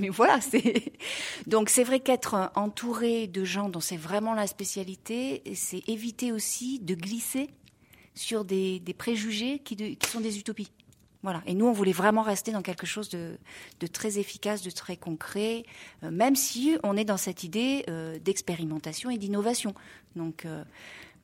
Mais 0.00 0.08
voilà, 0.08 0.40
c'est 0.40 0.92
donc 1.46 1.68
c'est 1.68 1.84
vrai 1.84 2.00
qu'être 2.00 2.50
entouré 2.56 3.26
de 3.26 3.44
gens 3.44 3.68
dont 3.68 3.80
c'est 3.80 3.96
vraiment 3.96 4.34
la 4.34 4.46
spécialité, 4.46 5.42
c'est 5.54 5.88
éviter 5.88 6.32
aussi 6.32 6.80
de 6.80 6.94
glisser 6.94 7.50
sur 8.14 8.44
des, 8.44 8.82
préjugés 8.96 9.60
qui, 9.60 9.98
sont 10.10 10.20
des 10.20 10.38
utopies. 10.38 10.70
Voilà. 11.22 11.42
Et 11.46 11.54
nous, 11.54 11.66
on 11.66 11.72
voulait 11.72 11.92
vraiment 11.92 12.22
rester 12.22 12.52
dans 12.52 12.62
quelque 12.62 12.86
chose 12.86 13.08
de, 13.08 13.38
très 13.92 14.18
efficace, 14.18 14.62
de 14.62 14.70
très 14.70 14.96
concret, 14.96 15.64
euh, 16.02 16.10
même 16.10 16.36
si 16.36 16.76
on 16.82 16.96
est 16.96 17.04
dans 17.04 17.16
cette 17.16 17.44
idée 17.44 17.84
euh, 17.88 18.18
d'expérimentation 18.18 19.10
et 19.10 19.18
d'innovation. 19.18 19.74
Euh, 20.16 20.64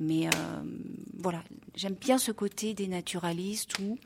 mais 0.01 0.29
voilà, 1.19 1.43
j'aime 1.77 1.95
bien 1.95 2.19
ce 2.19 2.33
côté 2.33 2.75
des 2.75 2.89
naturalistes 2.89 3.79
où, 3.79 3.99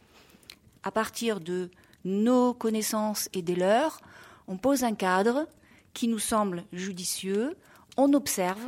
à 0.83 0.91
partir 0.91 1.41
de 1.41 1.71
nos 2.05 2.53
connaissances 2.53 3.29
et 3.33 3.43
des 3.43 3.57
leurs, 3.57 4.01
on 4.47 4.59
pose 4.59 4.85
un 4.85 4.95
cadre 4.95 5.49
qui 5.95 6.09
nous 6.09 6.19
semble 6.19 6.65
judicieux, 6.73 7.57
on 7.97 8.13
observe, 8.13 8.61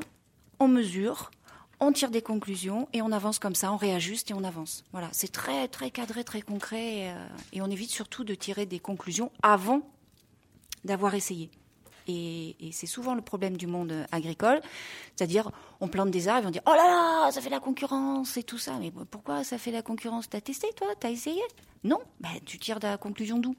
on 0.59 0.69
mesure, 0.69 1.31
on 1.81 1.93
tire 1.93 2.11
des 2.11 2.23
conclusions 2.23 2.89
et 2.93 3.03
on 3.03 3.13
avance 3.13 3.39
comme 3.39 3.55
ça, 3.55 3.73
on 3.73 3.77
réajuste 3.77 4.31
et 4.31 4.35
on 4.35 4.45
avance. 4.45 4.85
Voilà, 4.93 5.09
c'est 5.13 5.33
très 5.33 5.69
très 5.69 5.91
cadré, 5.91 6.25
très 6.25 6.43
concret 6.43 6.97
et, 6.97 7.11
euh, 7.11 7.63
on 7.63 7.71
évite 7.71 7.91
surtout 7.91 8.25
de 8.25 8.35
tirer 8.35 8.67
des 8.67 8.79
conclusions 8.79 9.31
avant 9.43 9.83
d'avoir 10.85 11.15
essayé. 11.15 11.51
Et, 12.11 12.57
c'est 12.73 12.87
souvent 12.87 13.15
le 13.15 13.21
problème 13.21 13.57
du 13.57 13.67
monde 13.67 13.93
agricole, 14.13 14.61
c'est-à-dire 15.15 15.51
on 15.81 15.89
plante 15.89 16.11
des 16.11 16.29
arbres 16.29 16.45
et 16.45 16.49
on 16.49 16.51
dit 16.51 16.61
oh 16.67 16.71
là 16.71 16.87
là, 16.87 17.31
ça 17.31 17.41
fait 17.41 17.51
la 17.51 17.61
concurrence 17.61 18.37
et 18.37 18.43
tout 18.43 18.59
ça. 18.59 18.79
Mais 18.81 18.91
pourquoi 19.11 19.45
ça 19.45 19.59
fait 19.59 19.71
la 19.71 19.83
concurrence? 19.83 20.29
T'as 20.29 20.41
testé 20.41 20.69
toi? 20.75 20.89
T'as 20.99 21.11
essayé? 21.11 21.43
Non, 21.85 22.01
ben, 22.21 22.31
tu 22.47 22.59
tires 22.59 22.81
de 22.81 22.87
la 22.87 22.97
conclusion 22.97 23.39
d'où? 23.39 23.55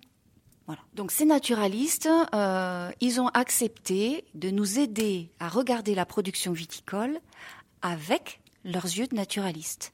Voilà. 0.65 0.81
Donc 0.93 1.11
ces 1.11 1.25
naturalistes, 1.25 2.09
euh, 2.35 2.91
ils 3.01 3.19
ont 3.19 3.29
accepté 3.29 4.25
de 4.35 4.51
nous 4.51 4.77
aider 4.77 5.31
à 5.39 5.47
regarder 5.49 5.95
la 5.95 6.05
production 6.05 6.51
viticole 6.51 7.19
avec 7.81 8.41
leurs 8.63 8.85
yeux 8.85 9.07
de 9.07 9.15
naturalistes. 9.15 9.93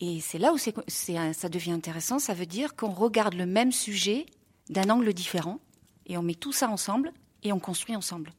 Et 0.00 0.20
c'est 0.20 0.38
là 0.38 0.52
où 0.52 0.58
ça 0.58 1.48
devient 1.48 1.72
intéressant, 1.72 2.18
ça 2.18 2.34
veut 2.34 2.46
dire 2.46 2.74
qu'on 2.74 2.90
regarde 2.90 3.34
le 3.34 3.46
même 3.46 3.72
sujet 3.72 4.26
d'un 4.70 4.88
angle 4.88 5.12
différent, 5.12 5.60
et 6.06 6.16
on 6.16 6.22
met 6.22 6.34
tout 6.34 6.52
ça 6.52 6.68
ensemble, 6.68 7.12
et 7.42 7.52
on 7.52 7.58
construit 7.58 7.96
ensemble. 7.96 8.32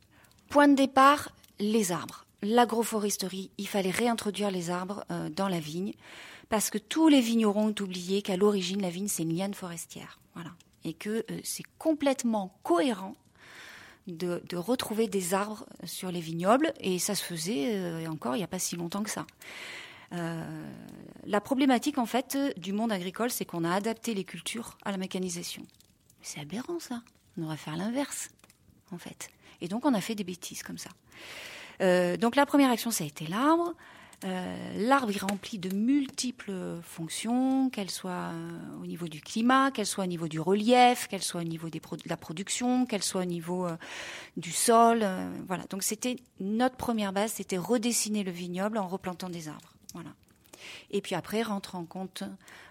Point 0.50 0.70
de 0.70 0.76
départ, 0.76 1.30
les 1.60 1.92
arbres. 1.92 2.26
L'agroforesterie, 2.42 3.52
il 3.58 3.68
fallait 3.68 3.92
réintroduire 3.92 4.50
les 4.50 4.72
arbres 4.72 5.06
euh, 5.12 5.30
dans 5.30 5.48
la 5.48 5.60
vigne, 5.60 5.94
parce 6.50 6.70
que 6.70 6.80
tous 6.80 7.08
les 7.08 7.22
vignerons 7.22 7.68
ont 7.68 7.84
oublié 7.84 8.22
qu'à 8.22 8.38
l'origine, 8.38 8.82
la 8.82 8.90
vigne, 8.90 9.08
c'est 9.08 9.24
une 9.24 9.36
liane 9.36 9.54
forestière. 9.54 10.20
Voilà. 10.34 10.52
Et 10.84 10.94
que 10.94 11.24
euh, 11.30 11.40
c'est 11.44 11.64
complètement 11.78 12.58
cohérent 12.64 13.16
de, 14.08 14.56
retrouver 14.56 15.08
des 15.08 15.34
arbres 15.34 15.66
sur 15.84 16.12
les 16.12 16.20
vignobles, 16.20 16.74
et 16.80 17.00
ça 17.00 17.16
se 17.16 17.24
faisait 17.24 17.76
euh, 17.76 18.08
encore 18.08 18.36
il 18.36 18.40
n'y 18.40 18.44
a 18.44 18.48
pas 18.48 18.60
si 18.60 18.76
longtemps 18.76 19.04
que 19.04 19.10
ça. 19.10 19.26
Euh, 20.14 20.44
la 21.26 21.40
problématique 21.40 21.98
en 21.98 22.06
fait 22.06 22.38
du 22.58 22.74
monde 22.74 22.92
agricole, 22.92 23.30
c'est 23.30 23.46
qu'on 23.46 23.64
a 23.64 23.74
adapté 23.74 24.14
les 24.14 24.24
cultures 24.24 24.78
à 24.84 24.92
la 24.92 24.98
mécanisation. 24.98 25.66
C'est 26.22 26.42
aberrant 26.42 26.80
ça. 26.80 27.02
On 27.38 27.42
devrait 27.42 27.58
faire 27.58 27.78
l'inverse, 27.78 28.30
en 28.92 28.98
fait. 28.98 29.30
Et 29.62 29.68
donc 29.68 29.86
on 29.86 29.94
a 29.94 30.02
fait 30.02 30.16
des 30.16 30.24
bêtises 30.24 30.64
comme 30.64 30.78
ça. 30.78 30.90
Euh, 31.82 32.18
donc 32.18 32.36
la 32.36 32.46
première 32.46 32.72
action, 32.72 32.92
ça 32.92 33.04
a 33.04 33.08
été 33.08 33.28
l'arbre. 33.28 33.74
Euh, 34.24 34.88
l'arbre, 34.88 35.10
il 35.12 35.18
remplit 35.18 35.58
de 35.58 35.76
multiples 35.76 36.54
fonctions, 36.84 37.70
qu'elles 37.70 37.90
soient 37.90 38.32
euh, 38.34 38.82
au 38.82 38.86
niveau 38.86 39.08
du 39.08 39.20
climat, 39.20 39.72
qu'elles 39.72 39.88
soient 39.88 40.04
au 40.04 40.08
niveau 40.08 40.28
du 40.28 40.40
relief, 40.40 41.08
qu'elles 41.08 41.24
soient 41.24 41.42
au 41.42 41.46
niveau 41.46 41.70
de 41.70 41.80
la 42.06 42.18
production, 42.18 42.86
qu'elles 42.86 43.04
soient 43.04 43.22
au 43.22 43.26
niveau 43.26 43.66
euh, 43.66 43.76
du 44.38 44.52
sol. 44.52 45.06
voilà. 45.48 45.64
Donc 45.70 45.82
c'était 45.82 46.18
notre 46.40 46.76
première 46.76 47.14
base, 47.14 47.34
c'était 47.34 47.58
redessiner 47.58 48.24
le 48.24 48.32
vignoble 48.32 48.78
en 48.78 48.88
replantant 48.88 49.30
des 49.30 49.48
arbres. 49.48 49.74
Voilà. 49.94 50.12
Et 50.92 51.02
puis 51.02 51.16
après, 51.16 51.42
rentre 51.42 51.76
en 51.76 51.86
compte 51.86 52.24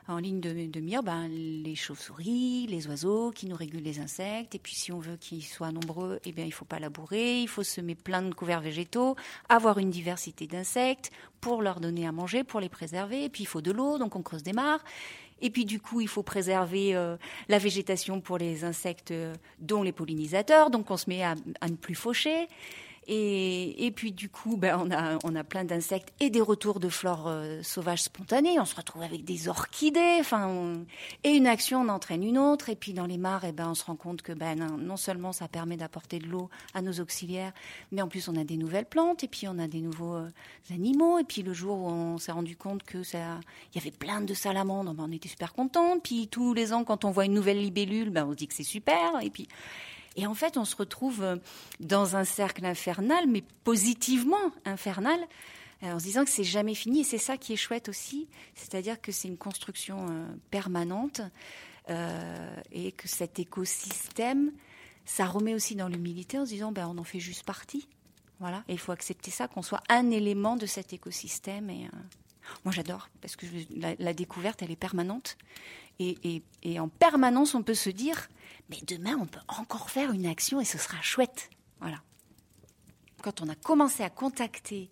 en 0.09 0.19
ligne 0.19 0.41
de, 0.41 0.81
mire 0.81 1.03
ben, 1.03 1.29
les 1.29 1.75
chauves-souris, 1.75 2.67
les 2.69 2.87
oiseaux 2.89 3.31
qui 3.31 3.47
nous 3.47 3.57
régulent 3.57 3.83
les 3.83 4.01
insectes. 4.01 4.55
Et 4.55 4.59
puis 4.59 4.75
si 4.75 4.93
on 4.93 4.99
veut 4.99 5.17
qu'ils 5.17 5.45
soient 5.45 5.73
nombreux, 5.73 6.19
eh 6.25 6.33
bien, 6.33 6.45
il 6.45 6.53
faut 6.53 6.65
pas 6.65 6.79
labourer, 6.79 7.41
il 7.41 7.49
faut 7.49 7.63
semer 7.63 7.95
plein 7.95 8.23
de 8.23 8.35
couverts 8.35 8.61
végétaux, 8.61 9.17
avoir 9.49 9.79
une 9.79 9.91
diversité 9.91 10.47
d'insectes 10.47 11.11
pour 11.41 11.63
leur 11.63 11.81
donner 11.81 12.07
à 12.07 12.13
manger, 12.13 12.45
pour 12.45 12.61
les 12.61 12.69
préserver. 12.69 13.25
Et 13.25 13.29
puis 13.29 13.45
il 13.45 13.47
faut 13.47 13.63
de 13.63 13.71
l'eau, 13.71 13.99
donc 13.99 14.17
on 14.17 14.23
creuse 14.23 14.43
des 14.43 14.53
mares. 14.53 14.83
Et 15.43 15.51
puis 15.51 15.65
du 15.65 15.81
coup, 15.81 16.01
il 16.01 16.09
faut 16.09 16.23
préserver 16.23 16.95
euh, 16.95 17.17
la 17.49 17.59
végétation 17.59 18.21
pour 18.21 18.37
les 18.37 18.65
insectes, 18.65 19.11
euh, 19.11 19.35
dont 19.59 19.83
les 19.83 19.93
pollinisateurs. 19.93 20.71
Donc 20.71 20.91
on 20.91 20.97
se 20.97 21.09
met 21.09 21.23
à 21.23 21.35
ne 21.35 21.77
plus 21.77 21.95
faucher. 21.95 22.49
Et, 23.13 23.93
puis 23.97 24.13
du 24.13 24.29
coup, 24.29 24.57
ben, 24.57 24.79
on, 24.81 24.93
a, 24.93 25.19
on 25.25 25.35
a 25.35 25.43
plein 25.43 25.65
d'insectes 25.65 26.13
et 26.21 26.31
des 26.31 26.41
retours 26.41 26.79
de 26.79 26.89
flore 26.89 27.27
euh, 27.27 27.61
sauvage 27.61 28.05
spontanée. 28.05 28.61
On 28.61 28.65
se 28.65 28.77
retrouve 28.77 29.03
avec 29.03 29.25
des 29.25 29.49
orchidées. 29.49 30.19
Enfin, 30.21 30.85
et 31.25 31.31
une 31.31 31.49
action 31.49 31.89
entraîne 31.89 32.23
une 32.23 32.39
autre. 32.39 32.69
Et 32.69 32.77
puis 32.77 32.93
dans 32.93 33.07
les 33.07 33.19
mares, 33.19 33.45
eh 33.45 33.51
ben, 33.51 33.71
on 33.71 33.75
se 33.75 33.85
rend 33.85 33.97
compte 33.97 34.23
que 34.23 34.33
ben, 34.33 34.55
non, 34.55 34.97
seulement 34.97 35.33
ça 35.33 35.49
permet 35.49 35.77
d'apporter 35.77 36.21
de 36.21 36.29
l'eau 36.29 36.51
à 36.73 36.83
nos 36.83 37.01
auxiliaires, 37.01 37.53
mais 37.91 38.01
en 38.01 38.07
plus 38.07 38.29
on 38.29 38.37
a 38.37 38.45
des 38.45 38.57
nouvelles 38.57 38.87
plantes 38.87 39.25
et 39.25 39.29
puis 39.29 39.49
on 39.49 39.59
a 39.59 39.67
des 39.67 39.81
nouveaux 39.81 40.15
euh, 40.15 40.29
animaux. 40.73 41.19
Et 41.19 41.25
puis 41.25 41.43
le 41.43 41.53
jour 41.53 41.79
où 41.79 41.89
on 41.89 42.19
s'est 42.19 42.31
rendu 42.31 42.57
compte 42.57 42.85
que 42.85 43.03
ça, 43.03 43.41
il 43.75 43.79
y 43.79 43.81
avait 43.81 43.91
plein 43.91 44.21
de 44.21 44.35
salamandres, 44.35 44.95
ben, 44.95 45.07
on 45.09 45.13
était 45.13 45.29
super 45.29 45.53
contents. 45.53 45.99
Puis 45.99 46.29
tous 46.29 46.55
les 46.55 46.73
ans, 46.73 46.85
quand 46.85 47.05
on 47.05 47.11
voit 47.11 47.25
une 47.25 47.35
nouvelle 47.35 47.61
libellule, 47.61 48.11
ben, 48.11 48.25
on 48.27 48.31
se 48.31 48.37
dit 48.37 48.47
que 48.47 48.55
c'est 48.55 48.63
super. 48.63 49.21
Et 49.21 49.31
puis 49.31 49.49
et 50.17 50.27
en 50.27 50.35
fait, 50.35 50.57
on 50.57 50.65
se 50.65 50.77
retrouve 50.77 51.23
euh, 51.23 51.37
dans 51.79 52.17
un 52.17 52.25
cercle 52.25 52.65
infernal, 52.65 53.27
mais 53.29 53.43
positivement 53.65 54.37
infernal, 54.65 55.21
euh, 55.83 55.93
en 55.93 55.99
se 55.99 56.05
disant 56.05 56.25
que 56.25 56.31
c'est 56.31 56.45
jamais 56.45 56.75
fini. 56.75 57.01
Et 57.01 57.05
c'est 57.05 57.19
ça 57.19 57.37
qui 57.37 57.53
est 57.53 57.57
chouette 57.57 57.89
aussi, 57.89 58.29
c'est-à-dire 58.55 59.01
que 59.01 59.13
c'est 59.13 59.29
une 59.29 59.39
construction 59.39 60.07
euh, 60.11 60.27
permanente 60.51 61.21
et 62.71 62.93
que 62.93 63.09
cet 63.09 63.41
écosystème, 63.41 64.53
ça 65.05 65.27
remet 65.27 65.57
aussi 65.57 65.75
dans 65.75 65.89
l'humilité 65.89 66.39
en 66.39 66.45
se 66.45 66.51
disant, 66.51 66.71
ben, 66.71 66.87
on 66.87 66.99
en 66.99 67.05
fait 67.05 67.19
juste 67.19 67.43
partie. 67.43 67.89
Voilà. 68.39 68.63
Et 68.69 68.75
il 68.75 68.79
faut 68.79 68.93
accepter 68.93 69.33
ça, 69.33 69.49
qu'on 69.49 69.63
soit 69.63 69.83
un 69.89 70.13
élément 70.13 70.55
de 70.55 70.67
cet 70.67 70.93
écosystème. 70.93 71.69
Et 71.69 71.89
moi, 72.65 72.73
j'adore 72.73 73.09
parce 73.21 73.35
que 73.35 73.45
la, 73.75 74.15
découverte, 74.15 74.63
elle 74.63 74.71
est 74.71 74.77
permanente. 74.77 75.37
Et, 76.01 76.81
en 76.81 76.89
permanence, 76.89 77.55
on 77.55 77.63
peut 77.63 77.75
se 77.75 77.91
dire, 77.91 78.29
mais 78.71 78.79
demain, 78.87 79.17
on 79.21 79.27
peut 79.27 79.41
encore 79.49 79.91
faire 79.91 80.13
une 80.13 80.27
action 80.27 80.61
et 80.61 80.65
ce 80.65 80.79
sera 80.79 81.01
chouette. 81.03 81.51
Voilà. 81.81 81.99
Quand 83.23 83.43
on 83.43 83.49
a 83.49 83.55
commencé 83.55 84.03
à 84.03 84.11
contacter 84.11 84.91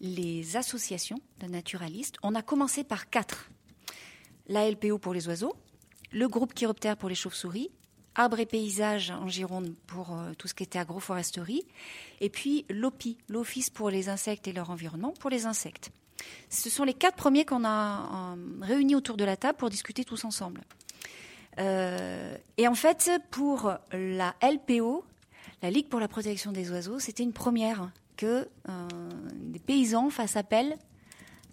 les 0.00 0.56
associations 0.56 1.20
de 1.40 1.46
naturalistes, 1.46 2.16
on 2.22 2.34
a 2.34 2.42
commencé 2.42 2.84
par 2.84 3.10
quatre. 3.10 3.50
La 4.46 4.70
LPO 4.70 4.98
pour 4.98 5.14
les 5.14 5.26
oiseaux, 5.26 5.56
le 6.12 6.28
groupe 6.28 6.54
Chiroptère 6.54 6.96
pour 6.96 7.08
les 7.08 7.14
chauves-souris 7.14 7.70
Arbres 8.16 8.38
et 8.38 8.46
Paysages 8.46 9.10
en 9.10 9.28
Gironde 9.28 9.74
pour 9.86 10.16
euh, 10.16 10.32
tout 10.38 10.46
ce 10.46 10.54
qui 10.54 10.62
était 10.62 10.78
agroforesterie, 10.78 11.66
et 12.20 12.30
puis 12.30 12.64
l'OPI, 12.70 13.18
l'Office 13.28 13.70
pour 13.70 13.90
les 13.90 14.08
insectes 14.08 14.46
et 14.46 14.52
leur 14.52 14.70
environnement, 14.70 15.12
pour 15.18 15.30
les 15.30 15.46
insectes. 15.46 15.90
Ce 16.50 16.70
sont 16.70 16.84
les 16.84 16.94
quatre 16.94 17.16
premiers 17.16 17.44
qu'on 17.44 17.64
a 17.64 18.36
réunis 18.60 18.94
autour 18.94 19.16
de 19.16 19.24
la 19.24 19.36
table 19.36 19.58
pour 19.58 19.70
discuter 19.70 20.04
tous 20.04 20.24
ensemble. 20.24 20.60
et 21.58 22.68
en 22.68 22.74
fait, 22.74 23.10
pour 23.30 23.72
la 23.92 24.34
LPO, 24.42 25.04
la 25.62 25.70
Ligue 25.70 25.88
pour 25.88 26.00
la 26.00 26.08
protection 26.08 26.52
des 26.52 26.70
oiseaux, 26.70 26.98
c'était 26.98 27.22
une 27.22 27.32
première 27.32 27.90
que 28.16 28.48
des 29.34 29.58
paysans 29.58 30.10
fassent 30.10 30.36
appel 30.36 30.76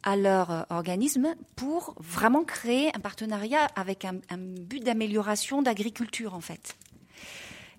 à 0.04 0.16
leur 0.16 0.52
euh, 0.52 0.64
organisme 0.70 1.36
pour 1.56 1.96
vraiment 2.00 2.44
créer 2.44 2.96
un 2.96 3.00
partenariat 3.00 3.66
avec 3.76 4.06
un, 4.06 4.20
but 4.38 4.84
d'amélioration 4.84 5.62
d'agriculture 5.62 6.34
en 6.34 6.42
fait. 6.42 6.76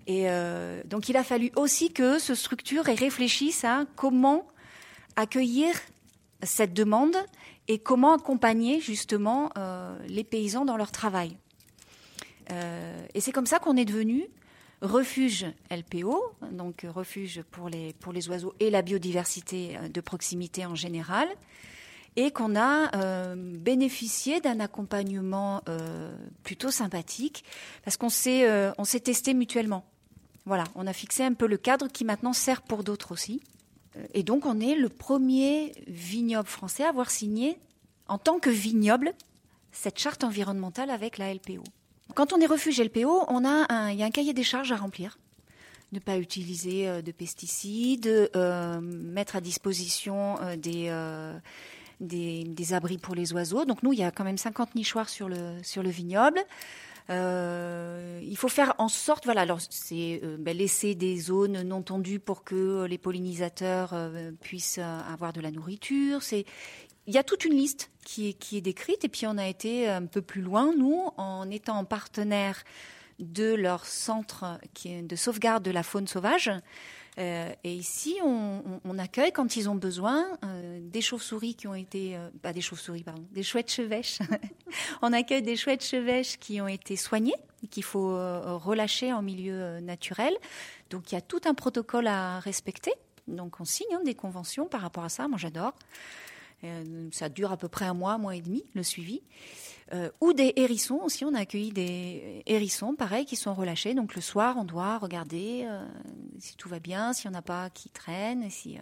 Et 0.07 0.29
euh, 0.29 0.81
donc 0.85 1.09
il 1.09 1.17
a 1.17 1.23
fallu 1.23 1.51
aussi 1.55 1.91
que 1.91 2.19
se 2.19 2.35
structure 2.35 2.89
et 2.89 2.95
réfléchisse 2.95 3.63
à 3.63 3.85
comment 3.95 4.47
accueillir 5.15 5.73
cette 6.45 6.73
demande 6.73 7.15
et 7.67 7.79
comment 7.79 8.13
accompagner 8.13 8.79
justement 8.79 9.49
euh, 9.57 9.97
les 10.07 10.23
paysans 10.23 10.65
dans 10.65 10.77
leur 10.77 10.91
travail. 10.91 11.37
et 13.15 13.21
c'est 13.21 13.31
comme 13.31 13.45
ça 13.45 13.59
qu'on 13.59 13.77
est 13.77 13.85
devenu 13.85 14.27
refuge 14.81 15.45
LPO, 15.71 16.21
donc 16.51 16.85
refuge 16.93 17.41
pour 17.51 17.69
les, 17.69 17.95
oiseaux 18.29 18.53
et 18.59 18.69
la 18.69 18.81
biodiversité 18.81 19.77
de 19.89 20.01
proximité 20.01 20.65
en 20.65 20.75
général, 20.75 21.29
et 22.15 22.31
qu'on 22.31 22.55
a 22.55 22.95
euh, 22.95 23.35
bénéficié 23.35 24.39
d'un 24.39 24.59
accompagnement 24.59 25.61
euh, 25.67 26.15
plutôt 26.43 26.71
sympathique 26.71 27.43
parce 27.83 27.97
qu'on 27.97 28.09
s'est 28.09 28.47
euh, 28.47 28.71
s'est 28.83 28.99
testé 28.99 29.33
mutuellement. 29.33 29.85
Voilà, 30.45 30.65
on 30.75 30.85
a 30.87 30.93
fixé 30.93 31.23
un 31.23 31.33
peu 31.33 31.47
le 31.47 31.57
cadre 31.57 31.87
qui 31.87 32.03
maintenant 32.03 32.33
sert 32.33 32.61
pour 32.61 32.83
d'autres 32.83 33.13
aussi. 33.13 33.41
Et 34.13 34.23
donc 34.23 34.45
on 34.45 34.59
est 34.59 34.75
le 34.75 34.89
premier 34.89 35.73
vignoble 35.87 36.47
français 36.47 36.83
à 36.83 36.89
avoir 36.89 37.09
signé 37.09 37.57
en 38.07 38.17
tant 38.17 38.39
que 38.39 38.49
vignoble 38.49 39.13
cette 39.71 39.99
charte 39.99 40.23
environnementale 40.23 40.89
avec 40.89 41.17
la 41.17 41.33
LPO. 41.33 41.63
Quand 42.15 42.33
on 42.33 42.39
est 42.39 42.45
refuge 42.45 42.81
LPO, 42.81 43.25
on 43.27 43.45
a 43.45 43.71
un, 43.73 43.91
il 43.91 43.99
y 43.99 44.03
a 44.03 44.05
un 44.05 44.11
cahier 44.11 44.33
des 44.33 44.43
charges 44.43 44.71
à 44.71 44.75
remplir 44.75 45.17
ne 45.91 45.99
pas 45.99 46.17
utiliser 46.17 47.03
de 47.03 47.11
pesticides, 47.11 48.31
mettre 48.81 49.35
à 49.35 49.41
disposition 49.41 50.39
des, 50.57 50.89
des, 51.99 52.73
abris 52.73 52.97
pour 52.97 53.15
les 53.15 53.33
oiseaux. 53.33 53.65
Donc 53.65 53.83
nous, 53.83 53.93
il 53.93 53.99
y 53.99 54.03
a 54.03 54.11
quand 54.11 54.23
même 54.23 54.37
50 54.37 54.75
nichoirs 54.75 55.09
sur 55.09 55.29
le, 55.29 55.57
sur 55.63 55.83
le 55.83 55.89
vignoble. 55.89 56.39
Euh, 57.09 58.21
il 58.23 58.37
faut 58.37 58.49
faire 58.49 58.73
en 58.77 58.87
sorte, 58.87 59.25
voilà, 59.25 59.41
alors 59.41 59.59
c'est 59.69 60.21
euh, 60.23 60.37
ben, 60.39 60.55
laisser 60.55 60.95
des 60.95 61.17
zones 61.17 61.61
non 61.63 61.81
tendues 61.81 62.19
pour 62.19 62.43
que 62.43 62.85
les 62.85 62.97
pollinisateurs 62.97 63.91
euh, 63.93 64.31
puissent 64.41 64.77
avoir 64.77 65.33
de 65.33 65.41
la 65.41 65.51
nourriture. 65.51 66.23
C'est, 66.23 66.45
il 67.07 67.13
y 67.13 67.17
a 67.17 67.23
toute 67.23 67.45
une 67.45 67.55
liste 67.55 67.91
qui 68.05 68.29
est, 68.29 68.61
décrite 68.61 69.03
et 69.03 69.09
puis 69.09 69.27
on 69.27 69.37
a 69.37 69.47
été 69.47 69.89
un 69.89 70.05
peu 70.05 70.21
plus 70.21 70.41
loin, 70.41 70.73
nous, 70.77 71.09
en 71.17 71.49
étant 71.49 71.83
partenaire 71.83 72.63
de 73.19 73.53
leur 73.53 73.85
centre 73.85 74.59
de 74.85 75.15
sauvegarde 75.15 75.63
de 75.63 75.71
la 75.71 75.83
faune 75.83 76.07
sauvage. 76.07 76.51
Euh, 77.19 77.53
et 77.63 77.73
ici, 77.73 78.17
on, 78.23 78.97
accueille 78.97 79.31
quand 79.31 79.55
ils 79.55 79.69
ont 79.69 79.75
besoin 79.75 80.25
euh, 80.43 80.79
des 80.81 81.01
chauves-souris 81.01 81.55
qui 81.55 81.67
ont 81.67 81.75
été, 81.75 82.15
euh, 82.15 82.29
pas 82.41 82.53
des 82.53 82.61
chauves-souris, 82.61 83.03
pardon, 83.03 83.25
des 83.31 83.43
chouettes 83.43 83.71
chevêches. 83.71 84.19
on 85.01 85.13
accueille 85.13 85.41
des 85.41 85.55
chouettes 85.55 85.83
chevêches 85.83 86.37
qui 86.37 86.61
ont 86.61 86.67
été 86.67 86.95
soignées, 86.95 87.35
qu'il 87.69 87.83
faut 87.83 88.15
relâcher 88.57 89.13
en 89.13 89.21
milieu 89.21 89.79
naturel. 89.79 90.35
Donc 90.89 91.11
il 91.11 91.15
y 91.15 91.17
a 91.17 91.21
tout 91.21 91.41
un 91.45 91.53
protocole 91.53 92.07
à 92.07 92.39
respecter. 92.39 92.93
Donc 93.27 93.59
on 93.59 93.65
signe 93.65 93.93
hein, 93.93 94.01
des 94.03 94.15
conventions 94.15 94.65
par 94.65 94.81
rapport 94.81 95.03
à 95.03 95.09
ça. 95.09 95.27
Moi 95.27 95.37
j'adore. 95.37 95.73
ça 97.11 97.29
dure 97.29 97.51
à 97.51 97.57
peu 97.57 97.67
près 97.67 97.85
un 97.85 97.93
mois, 97.93 98.13
un 98.13 98.17
mois 98.17 98.35
et 98.35 98.41
demi, 98.41 98.63
le 98.73 98.83
suivi. 98.83 99.21
Euh, 99.93 100.09
ou 100.21 100.33
des 100.33 100.53
hérissons 100.55 100.99
aussi. 101.03 101.23
On 101.23 101.33
a 101.35 101.39
accueilli 101.39 101.71
des 101.71 102.41
hérissons, 102.47 102.95
pareil, 102.95 103.25
qui 103.25 103.35
sont 103.35 103.53
relâchés. 103.53 103.93
Donc 103.93 104.15
le 104.15 104.21
soir, 104.21 104.55
on 104.57 104.63
doit 104.63 104.97
regarder 104.97 105.65
euh, 105.65 105.85
si 106.39 106.55
tout 106.55 106.67
va 106.67 106.79
bien, 106.79 107.13
s'il 107.13 107.29
n'y 107.29 107.35
en 107.35 107.39
a 107.39 107.43
pas 107.43 107.69
qui 107.69 107.89
traînent. 107.89 108.43
Euh, 108.43 108.79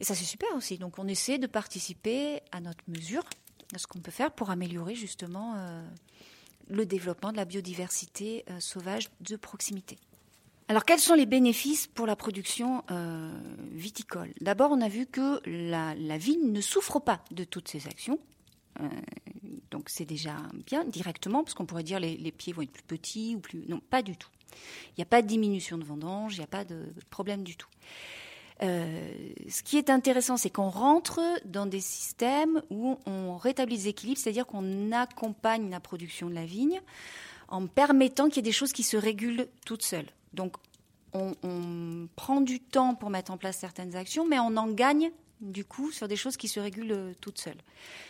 Et 0.00 0.04
ça, 0.04 0.14
c'est 0.14 0.24
super 0.24 0.48
aussi. 0.54 0.76
Donc 0.76 0.98
on 0.98 1.08
essaie 1.08 1.38
de 1.38 1.46
participer 1.46 2.40
à 2.52 2.60
notre 2.60 2.84
mesure 2.88 3.24
à 3.74 3.78
ce 3.78 3.86
qu'on 3.86 4.00
peut 4.00 4.10
faire 4.10 4.32
pour 4.32 4.50
améliorer 4.50 4.94
justement 4.94 5.54
le 6.70 6.86
développement 6.86 7.32
de 7.32 7.36
la 7.36 7.44
biodiversité 7.44 8.46
sauvage 8.60 9.10
de 9.20 9.36
proximité. 9.36 9.98
Alors, 10.68 10.86
quels 10.86 10.98
sont 10.98 11.12
les 11.12 11.26
bénéfices 11.26 11.86
pour 11.86 12.06
la 12.06 12.16
production 12.16 12.82
viticole? 13.72 14.32
D'abord, 14.40 14.70
on 14.70 14.80
a 14.80 14.88
vu 14.88 15.04
que 15.04 15.42
la, 15.44 16.16
vigne 16.16 16.50
ne 16.50 16.62
souffre 16.62 16.98
pas 16.98 17.22
de 17.30 17.44
toutes 17.44 17.68
ces 17.68 17.86
actions. 17.88 18.18
Euh, 18.80 18.88
c'est 19.90 20.04
déjà 20.04 20.36
bien 20.66 20.84
directement, 20.84 21.42
parce 21.42 21.54
qu'on 21.54 21.66
pourrait 21.66 21.82
dire 21.82 22.00
les, 22.00 22.16
les 22.16 22.32
pieds 22.32 22.52
vont 22.52 22.62
être 22.62 22.72
plus 22.72 22.82
petits 22.82 23.34
ou 23.36 23.40
plus. 23.40 23.64
Non, 23.68 23.80
pas 23.90 24.02
du 24.02 24.16
tout. 24.16 24.30
Il 24.90 24.98
n'y 24.98 25.02
a 25.02 25.06
pas 25.06 25.22
de 25.22 25.26
diminution 25.26 25.78
de 25.78 25.84
vendange, 25.84 26.34
il 26.36 26.38
n'y 26.38 26.44
a 26.44 26.48
pas 26.48 26.64
de 26.64 26.86
problème 27.10 27.42
du 27.42 27.56
tout. 27.56 27.68
Euh, 28.62 29.10
ce 29.48 29.62
qui 29.62 29.78
est 29.78 29.88
intéressant, 29.90 30.36
c'est 30.36 30.50
qu'on 30.50 30.68
rentre 30.68 31.20
dans 31.44 31.66
des 31.66 31.80
systèmes 31.80 32.62
où 32.70 32.98
on 33.06 33.36
rétablit 33.36 33.76
les 33.76 33.88
équilibres, 33.88 34.18
c'est-à-dire 34.18 34.46
qu'on 34.46 34.90
accompagne 34.92 35.70
la 35.70 35.80
production 35.80 36.28
de 36.28 36.34
la 36.34 36.44
vigne 36.44 36.80
en 37.48 37.66
permettant 37.66 38.28
qu'il 38.28 38.36
y 38.36 38.38
ait 38.40 38.42
des 38.42 38.52
choses 38.52 38.72
qui 38.72 38.82
se 38.82 38.96
régulent 38.96 39.48
toutes 39.64 39.82
seules. 39.82 40.08
Donc, 40.34 40.56
on, 41.14 41.34
on, 41.42 42.08
prend 42.16 42.40
du 42.40 42.60
temps 42.60 42.94
pour 42.94 43.10
mettre 43.10 43.30
en 43.32 43.38
place 43.38 43.56
certaines 43.56 43.96
actions, 43.96 44.26
mais 44.26 44.38
on 44.38 44.56
en 44.56 44.68
gagne 44.68 45.10
du 45.40 45.64
coup, 45.64 45.90
sur 45.90 46.08
des 46.08 46.16
choses 46.16 46.36
qui 46.36 46.48
se 46.48 46.60
régulent 46.60 46.92
euh, 46.92 47.12
toutes 47.20 47.38
seules. 47.38 47.60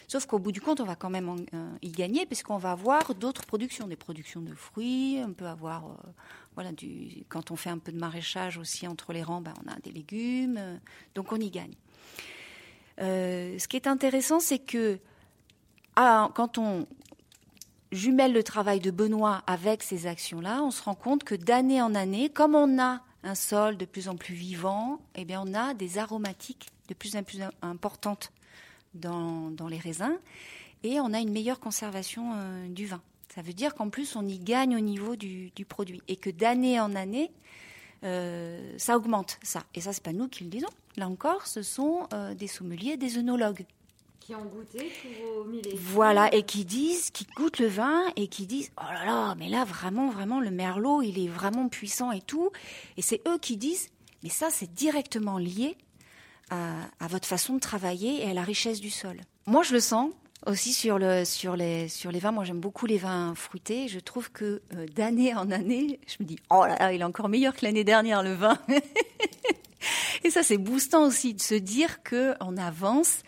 Sauf 0.07 0.27
qu'au 0.27 0.39
bout 0.39 0.53
du 0.53 0.61
compte, 0.61 0.81
on 0.81 0.85
va 0.85 0.97
quand 0.97 1.11
même 1.11 1.29
euh, 1.55 1.71
y 1.83 1.91
gagner, 1.91 2.27
puisqu'on 2.27 2.57
va 2.57 2.73
avoir 2.73 3.15
d'autres 3.15 3.45
productions, 3.45 3.87
des 3.87 3.97
productions 3.97 4.41
de 4.41 4.55
fruits, 4.55 5.21
on 5.25 5.33
peut 5.33 5.47
avoir, 5.47 5.87
euh, 5.87 5.95
voilà, 6.55 6.71
quand 7.29 7.51
on 7.51 7.57
fait 7.57 7.71
un 7.71 7.79
peu 7.79 7.93
de 7.93 7.99
maraîchage 7.99 8.59
aussi 8.59 8.87
entre 8.87 9.13
les 9.13 9.23
rangs, 9.23 9.41
ben, 9.41 9.55
on 9.65 9.71
a 9.71 9.77
des 9.81 9.93
légumes, 9.93 10.81
donc 11.15 11.33
on 11.33 11.37
y 11.37 11.51
gagne. 11.51 11.75
ce 12.99 13.69
qui 13.69 13.77
est 13.77 13.87
intéressant, 13.87 14.41
c'est 14.41 14.59
que 14.59 14.99
ah, 15.97 16.31
quand 16.35 16.59
on 16.59 16.87
jumelle 17.93 18.33
le 18.33 18.43
travail 18.43 18.81
de 18.81 18.91
Benoît 18.91 19.43
avec 19.47 19.83
ces 19.83 20.07
actions-là, 20.07 20.63
on 20.63 20.71
se 20.71 20.83
rend 20.83 20.95
compte 20.95 21.25
que 21.25 21.35
d'année 21.35 21.83
en 21.83 21.95
année, 21.95 22.29
comme 22.31 22.55
on 22.55 22.81
a 22.81 23.03
un 23.25 23.35
sol 23.35 23.77
de 23.77 23.85
plus 23.85 24.09
en 24.09 24.17
plus 24.17 24.35
vivant, 24.35 25.01
eh 25.15 25.25
bien, 25.25 25.43
on 25.45 25.55
a 25.55 25.75
des 25.75 25.99
aromatiques 25.99 26.69
de 26.89 26.95
plus 26.95 27.17
en 27.17 27.23
plus 27.23 27.41
importante 27.63 28.33
dans, 28.95 29.53
les 29.69 29.79
raisins 29.79 30.19
et 30.83 31.01
on 31.01 31.13
a 31.13 31.21
une 31.21 31.31
meilleure 31.31 31.61
conservation 31.61 32.33
euh, 32.35 32.69
du 32.69 32.87
vin. 32.87 33.03
Ça 33.35 33.43
veut 33.43 33.53
dire 33.53 33.75
qu'en 33.75 33.91
plus 33.91 34.17
on 34.17 34.27
y 34.27 34.39
gagne 34.39 34.77
au 34.77 34.81
niveau 34.81 35.17
du, 35.17 35.53
produit 35.69 36.03
et 36.09 36.17
que 36.17 36.31
d'année 36.31 36.81
en 36.81 36.95
année 36.95 37.31
euh, 38.05 38.75
ça 38.79 38.97
augmente 38.97 39.39
ça. 39.43 39.65
Et 39.75 39.81
ça 39.81 39.93
c'est 39.93 40.03
pas 40.03 40.13
nous 40.13 40.29
qui 40.29 40.45
le 40.45 40.51
disons. 40.51 40.69
Là 40.97 41.09
encore, 41.09 41.47
ce 41.47 41.63
sont 41.63 42.09
euh, 42.13 42.35
des 42.35 42.47
sommeliers, 42.47 42.97
des 42.97 43.19
œnologues 43.19 43.67
qui 44.29 44.35
ont 44.35 44.45
goûté 44.45 44.93
tous 45.01 45.25
vos 45.25 45.77
Voilà, 45.77 46.35
et 46.35 46.43
qui 46.43 46.67
disent, 46.67 47.11
qui 47.11 47.25
goûtent 47.35 47.61
le 47.61 47.67
vin 47.67 48.03
et 48.15 48.29
qui 48.29 48.47
disent, 48.47 48.71
oh 48.77 48.93
là 48.93 49.07
là, 49.07 49.35
mais 49.39 49.49
là 49.49 49.65
vraiment, 49.65 50.11
vraiment, 50.11 50.39
le 50.39 50.51
merlot, 50.51 51.01
il 51.01 51.19
est 51.19 51.29
vraiment 51.29 51.71
puissant 51.71 52.13
et 52.13 52.21
tout. 52.21 52.51
Et 52.99 53.03
c'est 53.03 53.27
eux 53.27 53.39
qui 53.39 53.57
disent, 53.57 53.89
mais 54.23 54.29
ça, 54.29 54.51
c'est 54.51 54.71
directement 54.75 55.39
lié 55.39 55.79
à, 56.51 57.09
votre 57.09 57.27
façon 57.27 57.55
de 57.55 57.61
travailler 57.61 58.25
et 58.25 58.31
à 58.31 58.35
la 58.35 58.43
richesse 58.43 58.81
du 58.81 58.91
sol. 58.91 59.17
Moi, 59.47 59.63
je 59.63 59.75
le 59.75 59.81
sens 59.81 60.11
aussi 60.47 60.73
sur, 60.73 60.99
le, 60.99 61.25
sur, 61.25 61.57
les, 61.57 61.89
sur 61.89 62.13
les 62.13 62.19
vins. 62.19 62.33
Moi, 62.33 62.45
j'aime 62.45 62.61
beaucoup 62.61 62.87
les 62.87 62.99
vins 62.99 63.35
fruités. 63.35 63.89
Je 63.89 63.99
trouve 63.99 64.31
que 64.31 64.63
euh, 64.75 64.87
d'année 64.95 65.35
en 65.35 65.51
année, 65.51 66.01
je 66.07 66.17
me 66.21 66.29
dis, 66.29 66.39
oh 66.51 66.65
là 66.65 66.77
là, 66.79 66.93
il 66.93 67.01
est 67.01 67.05
encore 67.05 67.29
meilleur 67.29 67.55
que 67.55 67.65
l'année 67.65 67.85
dernière, 67.85 68.23
le 68.23 68.35
vin. 68.35 68.59
et 70.25 70.31
ça, 70.31 70.43
c'est 70.43 70.59
boostant 70.59 71.07
aussi 71.07 71.35
de 71.35 71.41
se 71.41 71.55
dire 71.55 72.03
qu'on 72.03 72.57
avance 72.57 73.23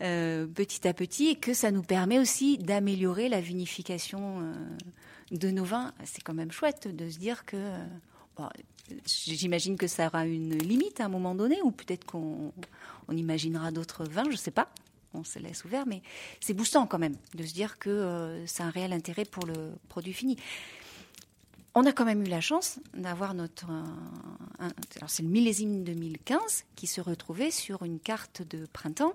euh, 0.00 0.46
petit 0.46 0.88
à 0.88 0.94
petit 0.94 1.28
et 1.28 1.36
que 1.36 1.54
ça 1.54 1.70
nous 1.70 1.82
permet 1.82 2.18
aussi 2.18 2.58
d'améliorer 2.58 3.28
la 3.28 3.40
vinification 3.40 4.40
euh, 4.40 4.52
de 5.30 5.50
nos 5.50 5.64
vins. 5.64 5.92
C'est 6.04 6.22
quand 6.22 6.34
même 6.34 6.52
chouette 6.52 6.88
de 6.88 7.08
se 7.10 7.18
dire 7.18 7.44
que 7.44 7.56
J'imagine 9.06 9.76
que 9.76 9.86
ça 9.86 10.06
aura 10.06 10.26
une 10.26 10.58
limite 10.58 11.00
à 11.00 11.06
un 11.06 11.08
moment 11.08 11.34
donné, 11.34 11.60
ou 11.62 11.70
peut-être 11.70 12.04
qu'on 12.04 12.52
on 13.08 13.16
imaginera 13.16 13.70
d'autres 13.70 14.04
vins, 14.04 14.24
je 14.24 14.30
ne 14.30 14.36
sais 14.36 14.50
pas. 14.50 14.68
On 15.14 15.24
se 15.24 15.38
laisse 15.38 15.64
ouvert, 15.64 15.86
mais 15.86 16.02
c'est 16.40 16.54
boostant 16.54 16.86
quand 16.86 16.98
même 16.98 17.16
de 17.34 17.44
se 17.44 17.54
dire 17.54 17.78
que 17.78 17.88
euh, 17.88 18.46
c'est 18.46 18.62
un 18.62 18.70
réel 18.70 18.92
intérêt 18.92 19.24
pour 19.24 19.46
le 19.46 19.72
produit 19.88 20.12
fini. 20.12 20.36
On 21.74 21.86
a 21.86 21.92
quand 21.92 22.04
même 22.04 22.22
eu 22.22 22.28
la 22.28 22.40
chance 22.40 22.78
d'avoir 22.94 23.34
notre. 23.34 23.66
alors 24.60 25.08
c'est 25.08 25.22
le 25.22 25.28
millésime 25.28 25.82
2015 25.82 26.64
qui 26.76 26.86
se 26.86 27.00
retrouvait 27.00 27.50
sur 27.50 27.82
une 27.82 27.98
carte 27.98 28.42
de 28.42 28.66
printemps 28.72 29.14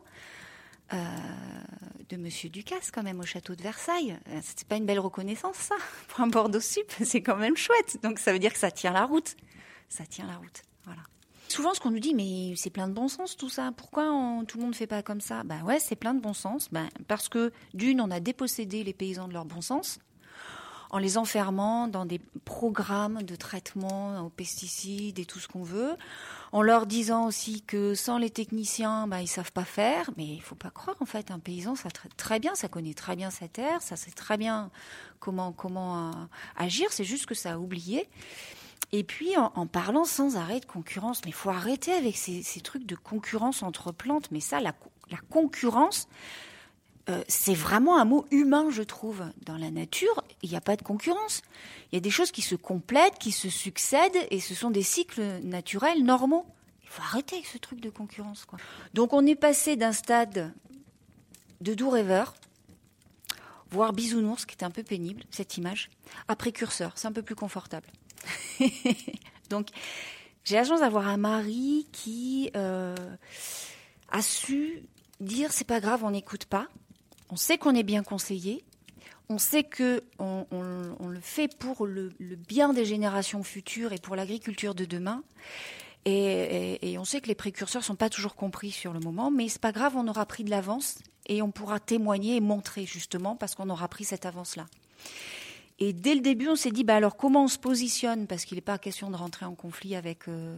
de 2.10 2.18
Monsieur 2.18 2.50
Ducasse 2.50 2.92
quand 2.92 3.04
même 3.04 3.20
au 3.20 3.26
château 3.26 3.56
de 3.56 3.62
Versailles. 3.62 4.18
C'est 4.42 4.68
pas 4.68 4.76
une 4.76 4.86
belle 4.86 5.00
reconnaissance 5.00 5.56
ça 5.56 5.76
pour 6.08 6.22
un 6.22 6.28
Bordeaux 6.28 6.60
Sup, 6.60 6.92
c'est 7.04 7.22
quand 7.22 7.38
même 7.38 7.56
chouette. 7.56 7.98
Donc 8.04 8.20
ça 8.20 8.34
veut 8.34 8.40
dire 8.40 8.52
que 8.52 8.60
ça 8.60 8.72
tient 8.72 8.92
la 8.92 9.06
route. 9.06 9.36
Ça 9.90 10.06
tient 10.06 10.28
la 10.28 10.38
route. 10.38 10.62
Voilà. 10.86 11.02
Souvent, 11.48 11.74
ce 11.74 11.80
qu'on 11.80 11.92
nous 11.92 12.00
dit, 12.00 12.14
mais 12.14 12.54
c'est 12.56 12.70
plein 12.70 12.88
de 12.88 12.94
bon 12.94 13.08
sens 13.08 13.36
tout 13.36 13.50
ça. 13.50 13.72
Pourquoi 13.76 14.04
tout 14.48 14.58
le 14.58 14.62
monde 14.62 14.72
ne 14.72 14.76
fait 14.76 14.88
pas 14.88 15.02
comme 15.02 15.20
ça? 15.20 15.44
Ben 15.44 15.64
ouais, 15.64 15.80
c'est 15.80 15.96
plein 15.96 16.14
de 16.14 16.22
bon 16.22 16.34
sens. 16.34 16.70
Ben, 16.72 16.88
parce 17.08 17.28
que 17.28 17.52
d'une, 17.74 18.02
on 18.02 18.12
a 18.12 18.20
dépossédé 18.20 18.84
les 18.84 18.94
paysans 18.94 19.28
de 19.28 19.34
leur 19.34 19.46
bon 19.46 19.62
sens 19.62 20.00
en 20.92 20.98
les 20.98 21.18
enfermant 21.18 21.88
dans 21.88 22.06
des 22.06 22.20
programmes 22.46 23.22
de 23.24 23.36
traitement 23.36 24.26
aux 24.26 24.30
pesticides 24.30 25.20
et 25.20 25.26
tout 25.26 25.40
ce 25.40 25.48
qu'on 25.48 25.64
veut, 25.64 25.96
en 26.52 26.62
leur 26.62 26.88
disant 26.88 27.28
aussi 27.28 27.62
que 27.62 27.94
sans 27.94 28.18
les 28.18 28.32
techniciens, 28.32 29.08
ben, 29.08 29.20
ils 29.20 29.28
savent 29.28 29.52
pas 29.52 29.66
faire. 29.66 30.10
Mais 30.18 30.26
il 30.26 30.42
faut 30.42 30.56
pas 30.56 30.72
croire 30.72 30.98
en 31.00 31.06
fait, 31.06 31.32
un 31.32 31.40
paysan, 31.40 31.76
ça 31.76 31.92
traite 31.92 32.16
très 32.18 32.40
bien, 32.40 32.56
ça 32.56 32.68
connaît 32.68 32.96
très 32.96 33.16
bien 33.16 33.30
sa 33.30 33.48
terre, 33.48 33.82
ça 33.82 33.96
sait 33.96 34.12
très 34.12 34.38
bien 34.38 34.72
comment 35.20 35.52
comment 35.52 36.10
euh, 36.10 36.14
agir. 36.56 36.92
C'est 36.92 37.04
juste 37.04 37.28
que 37.28 37.36
ça 37.36 37.54
a 37.54 37.58
oublié. 37.58 38.10
Et 38.92 39.04
puis 39.04 39.38
en, 39.38 39.68
parlant 39.68 40.04
sans 40.04 40.36
arrêt 40.36 40.60
de 40.60 40.66
concurrence, 40.66 41.22
mais 41.24 41.30
il 41.30 41.36
faut 41.36 41.52
arrêter 41.52 41.94
avec 41.94 42.18
ces, 42.18 42.62
trucs 42.62 42.86
de 42.86 42.96
concurrence 42.96 43.62
entre 43.62 43.92
plantes. 43.92 44.32
Mais 44.32 44.40
ça, 44.40 44.60
la, 44.60 44.74
concurrence, 45.30 46.08
euh, 47.10 47.24
c'est 47.28 47.54
vraiment 47.54 48.00
un 48.00 48.06
mot 48.06 48.26
humain, 48.32 48.70
je 48.72 48.82
trouve. 48.82 49.24
Dans 49.46 49.58
la 49.58 49.70
nature, 49.70 50.24
il 50.42 50.50
n'y 50.50 50.56
a 50.56 50.62
pas 50.62 50.76
de 50.76 50.82
concurrence. 50.82 51.44
Il 51.92 51.96
y 51.96 51.98
a 51.98 52.02
des 52.02 52.10
choses 52.10 52.32
qui 52.32 52.42
se 52.42 52.56
complètent, 52.56 53.20
qui 53.20 53.32
se 53.32 53.50
succèdent, 53.50 54.18
et 54.32 54.40
ce 54.40 54.56
sont 54.56 54.72
des 54.72 54.84
cycles 54.84 55.40
naturels 55.44 56.04
normaux. 56.04 56.48
Il 56.82 56.90
faut 56.90 57.04
arrêter 57.04 57.36
avec 57.36 57.46
ce 57.46 57.60
truc 57.60 57.80
de 57.82 57.92
concurrence. 57.92 58.48
Donc 58.96 59.14
on 59.14 59.24
est 59.28 59.36
passé 59.36 59.76
d'un 59.76 59.92
stade 59.92 60.52
de 61.62 61.74
doux 61.76 61.92
rêveur, 61.92 62.34
voire 63.70 63.94
bisounours, 63.94 64.46
qui 64.46 64.56
était 64.56 64.66
un 64.66 64.72
peu 64.72 64.82
pénible, 64.82 65.24
cette 65.30 65.58
image, 65.58 65.92
à 66.28 66.36
précurseur, 66.36 66.94
c'est 66.96 67.08
un 67.08 67.12
peu 67.12 67.22
plus 67.22 67.36
confortable. 67.36 67.88
Donc, 69.50 69.68
j'ai 70.44 70.56
la 70.56 70.64
chance 70.64 70.80
d'avoir 70.80 71.08
un 71.08 71.18
mari 71.18 71.88
qui 71.92 72.50
euh, 72.56 72.96
a 74.12 74.22
su 74.22 74.84
dire 75.20 75.52
c'est 75.52 75.68
pas 75.68 75.80
grave, 75.80 76.04
on 76.04 76.12
n'écoute 76.12 76.46
pas. 76.46 76.68
On 77.30 77.36
sait 77.36 77.58
qu'on 77.58 77.76
est 77.76 77.84
bien 77.84 78.04
conseillé. 78.04 78.64
On 79.30 79.38
sait 79.38 79.64
que 79.64 80.04
on, 80.18 80.46
le 81.08 81.20
fait 81.22 81.56
pour 81.56 81.86
le, 81.86 82.12
bien 82.48 82.74
des 82.74 82.86
générations 82.86 83.44
futures 83.44 83.94
et 83.94 84.00
pour 84.00 84.16
l'agriculture 84.16 84.74
de 84.74 84.86
demain. 84.86 85.24
Et, 86.06 86.96
on 86.98 87.06
sait 87.06 87.22
que 87.22 87.28
les 87.28 87.36
précurseurs 87.36 87.84
sont 87.84 87.96
pas 87.96 88.10
toujours 88.10 88.36
compris 88.36 88.72
sur 88.72 88.92
le 88.92 89.00
moment, 89.00 89.30
mais 89.30 89.48
c'est 89.48 89.62
pas 89.62 89.72
grave, 89.72 89.96
on 89.96 90.08
aura 90.08 90.26
pris 90.26 90.44
de 90.44 90.50
l'avance 90.50 90.98
et 91.28 91.44
on 91.44 91.52
pourra 91.52 91.80
témoigner 91.80 92.38
et 92.38 92.40
montrer 92.40 92.88
justement 92.88 93.36
parce 93.36 93.54
qu'on 93.54 93.70
aura 93.70 93.88
pris 93.88 94.04
cette 94.04 94.26
avance-là. 94.26 94.66
Et 95.80 95.94
dès 95.94 96.14
le 96.14 96.22
début, 96.22 96.50
on 96.50 96.56
s'est 96.56 96.72
dit, 96.72 96.84
bah 96.84 96.96
alors 96.96 97.16
comment 97.16 97.46
on 97.46 97.48
se 97.48 97.58
positionne? 97.58 98.28
Parce 98.28 98.44
qu'il 98.44 98.58
n'est 98.58 98.62
pas 98.62 98.78
question 98.78 99.10
de 99.10 99.16
rentrer 99.16 99.46
en 99.46 99.56
conflit 99.56 99.96
avec 99.96 100.28
euh, 100.28 100.58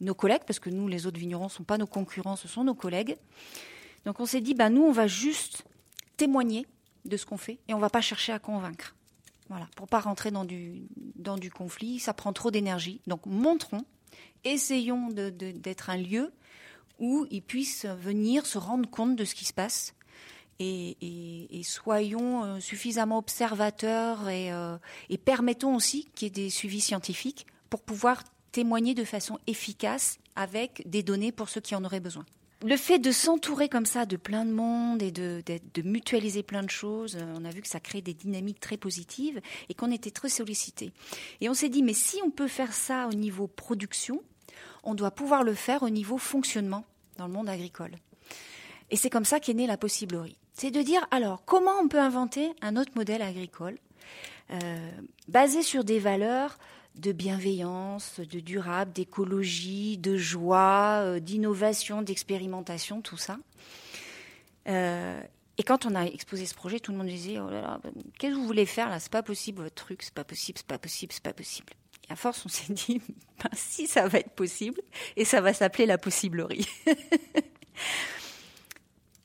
nos 0.00 0.14
collègues, 0.14 0.42
parce 0.46 0.58
que 0.58 0.70
nous, 0.70 0.88
les 0.88 1.06
autres 1.06 1.18
vignerons, 1.18 1.44
ne 1.44 1.50
sont 1.50 1.64
pas 1.64 1.76
nos 1.76 1.86
concurrents, 1.86 2.36
ce 2.36 2.48
sont 2.48 2.64
nos 2.64 2.74
collègues. 2.74 3.16
Donc 4.06 4.18
on 4.18 4.26
s'est 4.26 4.40
dit, 4.40 4.54
bah 4.54 4.70
nous, 4.70 4.82
on 4.82 4.92
va 4.92 5.06
juste 5.06 5.64
témoigner 6.16 6.66
de 7.04 7.16
ce 7.16 7.26
qu'on 7.26 7.36
fait 7.36 7.58
et 7.68 7.74
on 7.74 7.78
va 7.78 7.90
pas 7.90 8.00
chercher 8.00 8.32
à 8.32 8.38
convaincre. 8.38 8.94
Voilà, 9.48 9.68
pour 9.76 9.86
pas 9.86 10.00
rentrer 10.00 10.30
dans 10.30 10.44
du, 10.44 10.82
dans 11.16 11.36
du 11.36 11.50
conflit, 11.50 11.98
ça 11.98 12.14
prend 12.14 12.32
trop 12.32 12.50
d'énergie. 12.50 13.00
Donc 13.06 13.26
montrons, 13.26 13.84
essayons 14.44 15.08
d'être 15.10 15.90
un 15.90 15.98
lieu 15.98 16.32
où 16.98 17.26
ils 17.30 17.42
puissent 17.42 17.84
venir 17.84 18.46
se 18.46 18.56
rendre 18.56 18.88
compte 18.88 19.16
de 19.16 19.24
ce 19.24 19.34
qui 19.34 19.44
se 19.44 19.52
passe 19.52 19.94
et, 20.58 21.62
soyons 21.64 22.44
euh, 22.44 22.60
suffisamment 22.60 23.18
observateurs 23.18 24.20
euh, 24.26 24.76
et, 25.08 25.18
permettons 25.18 25.74
aussi 25.74 26.08
qu'il 26.14 26.26
y 26.26 26.28
ait 26.28 26.44
des 26.44 26.50
suivis 26.50 26.80
scientifiques 26.80 27.46
pour 27.70 27.80
pouvoir 27.82 28.22
témoigner 28.52 28.94
de 28.94 29.04
façon 29.04 29.38
efficace 29.46 30.18
avec 30.36 30.82
des 30.86 31.02
données 31.02 31.32
pour 31.32 31.48
ceux 31.48 31.60
qui 31.60 31.74
en 31.74 31.84
auraient 31.84 32.00
besoin. 32.00 32.24
Le 32.64 32.76
fait 32.76 33.00
de 33.00 33.10
s'entourer 33.10 33.68
comme 33.68 33.86
ça 33.86 34.06
de 34.06 34.16
plein 34.16 34.44
de 34.44 34.52
monde 34.52 35.02
et 35.02 35.10
de, 35.10 35.42
mutualiser 35.82 36.44
plein 36.44 36.62
de 36.62 36.70
choses, 36.70 37.16
euh, 37.16 37.34
on 37.36 37.44
a 37.44 37.50
vu 37.50 37.60
que 37.60 37.68
ça 37.68 37.80
crée 37.80 38.02
des 38.02 38.14
dynamiques 38.14 38.60
très 38.60 38.76
positives 38.76 39.40
et 39.68 39.74
qu'on 39.74 39.90
était 39.90 40.12
très 40.12 40.28
sollicités. 40.28 40.92
Et 41.40 41.48
on 41.48 41.54
s'est 41.54 41.68
dit, 41.68 41.82
mais 41.82 41.94
si 41.94 42.20
on 42.24 42.30
peut 42.30 42.48
faire 42.48 42.72
ça 42.72 43.08
au 43.08 43.14
niveau 43.14 43.48
production, 43.48 44.22
on 44.84 44.94
doit 44.94 45.10
pouvoir 45.10 45.42
le 45.42 45.54
faire 45.54 45.82
au 45.82 45.90
niveau 45.90 46.18
fonctionnement 46.18 46.84
dans 47.16 47.26
le 47.26 47.32
monde 47.32 47.48
agricole. 47.48 47.96
Et 48.90 48.96
c'est 48.96 49.10
comme 49.10 49.24
ça 49.24 49.40
qu'est 49.40 49.54
née 49.54 49.66
la 49.66 49.76
possiblerie 49.76 50.36
c'est 50.52 50.70
de 50.70 50.82
dire 50.82 51.06
alors 51.10 51.44
comment 51.44 51.78
on 51.82 51.88
peut 51.88 52.00
inventer 52.00 52.52
un 52.60 52.76
autre 52.76 52.92
modèle 52.94 53.22
agricole 53.22 53.78
euh, 54.50 54.90
basé 55.28 55.62
sur 55.62 55.84
des 55.84 55.98
valeurs 55.98 56.58
de 56.96 57.12
bienveillance, 57.12 58.20
de 58.20 58.40
durable, 58.40 58.92
d'écologie, 58.92 59.96
de 59.96 60.16
joie, 60.16 61.00
euh, 61.00 61.20
d'innovation, 61.20 62.02
d'expérimentation, 62.02 63.00
tout 63.00 63.16
ça. 63.16 63.38
Euh, 64.68 65.20
et 65.58 65.62
quand 65.62 65.86
on 65.86 65.94
a 65.94 66.04
exposé 66.04 66.44
ce 66.46 66.54
projet, 66.54 66.80
tout 66.80 66.92
le 66.92 66.98
monde 66.98 67.06
disait 67.06 67.38
oh 67.38 67.48
là 67.48 67.60
là, 67.62 67.80
qu'est-ce 68.18 68.34
que 68.34 68.38
vous 68.38 68.46
voulez 68.46 68.66
faire 68.66 68.88
là? 68.88 69.00
C'est 69.00 69.12
pas 69.12 69.22
possible 69.22 69.62
votre 69.62 69.74
truc, 69.74 70.02
c'est 70.02 70.14
pas 70.14 70.24
possible, 70.24 70.58
c'est 70.58 70.66
pas 70.66 70.78
possible, 70.78 71.12
c'est 71.12 71.22
pas 71.22 71.32
possible. 71.32 71.72
Et 72.08 72.12
à 72.12 72.16
force, 72.16 72.44
on 72.44 72.48
s'est 72.48 72.72
dit 72.72 73.00
ben, 73.42 73.50
si 73.54 73.86
ça 73.86 74.06
va 74.06 74.18
être 74.18 74.30
possible, 74.30 74.80
et 75.16 75.24
ça 75.24 75.40
va 75.40 75.52
s'appeler 75.54 75.86
la 75.86 75.98
possiblerie. 75.98 76.66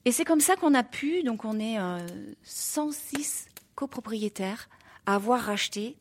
Et 0.08 0.14
c'est 0.14 0.24
comme 0.24 0.40
ça 0.40 0.56
qu'on 0.56 0.74
a 0.74 0.84
pu, 0.84 1.22
donc 1.24 1.44
on 1.44 1.60
est 1.60 1.76
106 2.44 3.48
euh, 3.50 3.62
copropriétaires 3.76 4.70
à 5.06 5.16
avoir 5.16 5.42
racheté 5.42 5.98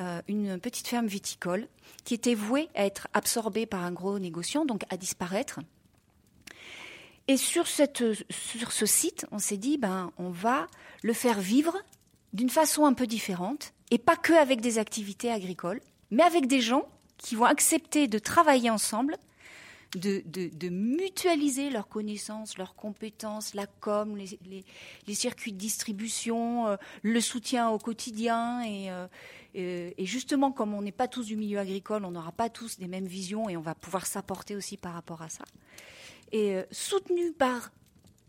euh, 0.00 0.22
une 0.28 0.58
petite 0.58 0.88
ferme 0.88 1.06
viticole 1.06 1.68
qui 2.06 2.14
était 2.14 2.34
vouée 2.34 2.70
à 2.74 2.86
être 2.86 3.08
absorbée 3.12 3.66
par 3.66 3.84
un 3.84 3.92
gros 3.92 4.18
négociant, 4.18 4.64
donc 4.64 4.84
à 4.88 4.96
disparaître. 4.96 5.60
Et 7.28 7.36
sur, 7.36 7.66
ce 7.66 8.86
site, 8.86 9.26
on 9.30 9.38
s'est 9.38 9.58
dit, 9.58 9.76
ben, 9.76 10.10
on 10.16 10.30
va 10.30 10.66
le 11.02 11.12
faire 11.12 11.38
vivre 11.38 11.76
d'une 12.32 12.48
façon 12.48 12.86
un 12.86 12.94
peu 12.94 13.06
différente, 13.06 13.74
et 13.90 13.98
pas 13.98 14.16
que 14.16 14.32
avec 14.32 14.62
des 14.62 14.78
activités 14.78 15.30
agricoles, 15.30 15.82
mais 16.10 16.22
avec 16.22 16.46
des 16.46 16.62
gens 16.62 16.88
qui 17.18 17.34
vont 17.34 17.44
accepter 17.44 18.08
de 18.08 18.18
travailler 18.18 18.70
ensemble 18.70 19.18
de, 19.98 20.68
mutualiser 20.68 21.70
leurs 21.70 21.88
connaissances, 21.88 22.58
leurs 22.58 22.74
compétences, 22.74 23.54
la 23.54 23.66
com, 23.66 24.16
les, 24.16 25.14
circuits 25.14 25.52
de 25.52 25.58
distribution, 25.58 26.68
euh, 26.68 26.76
le 27.02 27.20
soutien 27.20 27.70
au 27.70 27.78
quotidien. 27.78 28.62
Euh, 28.66 29.08
et, 29.54 30.06
justement, 30.06 30.52
comme 30.52 30.74
on 30.74 30.82
n'est 30.82 30.92
pas 30.92 31.08
tous 31.08 31.26
du 31.26 31.36
milieu 31.36 31.58
agricole, 31.58 32.04
on 32.04 32.12
n'aura 32.12 32.32
pas 32.32 32.48
tous 32.48 32.78
des 32.78 32.86
mêmes 32.86 33.06
visions 33.06 33.48
et 33.48 33.56
on 33.56 33.62
va 33.62 33.74
pouvoir 33.74 34.06
s'apporter 34.06 34.54
aussi 34.54 34.76
par 34.76 34.94
rapport 34.94 35.22
à 35.22 35.28
ça. 35.28 35.44
Et 36.32 36.54
euh, 36.54 36.62
soutenu 36.70 37.32
par 37.32 37.72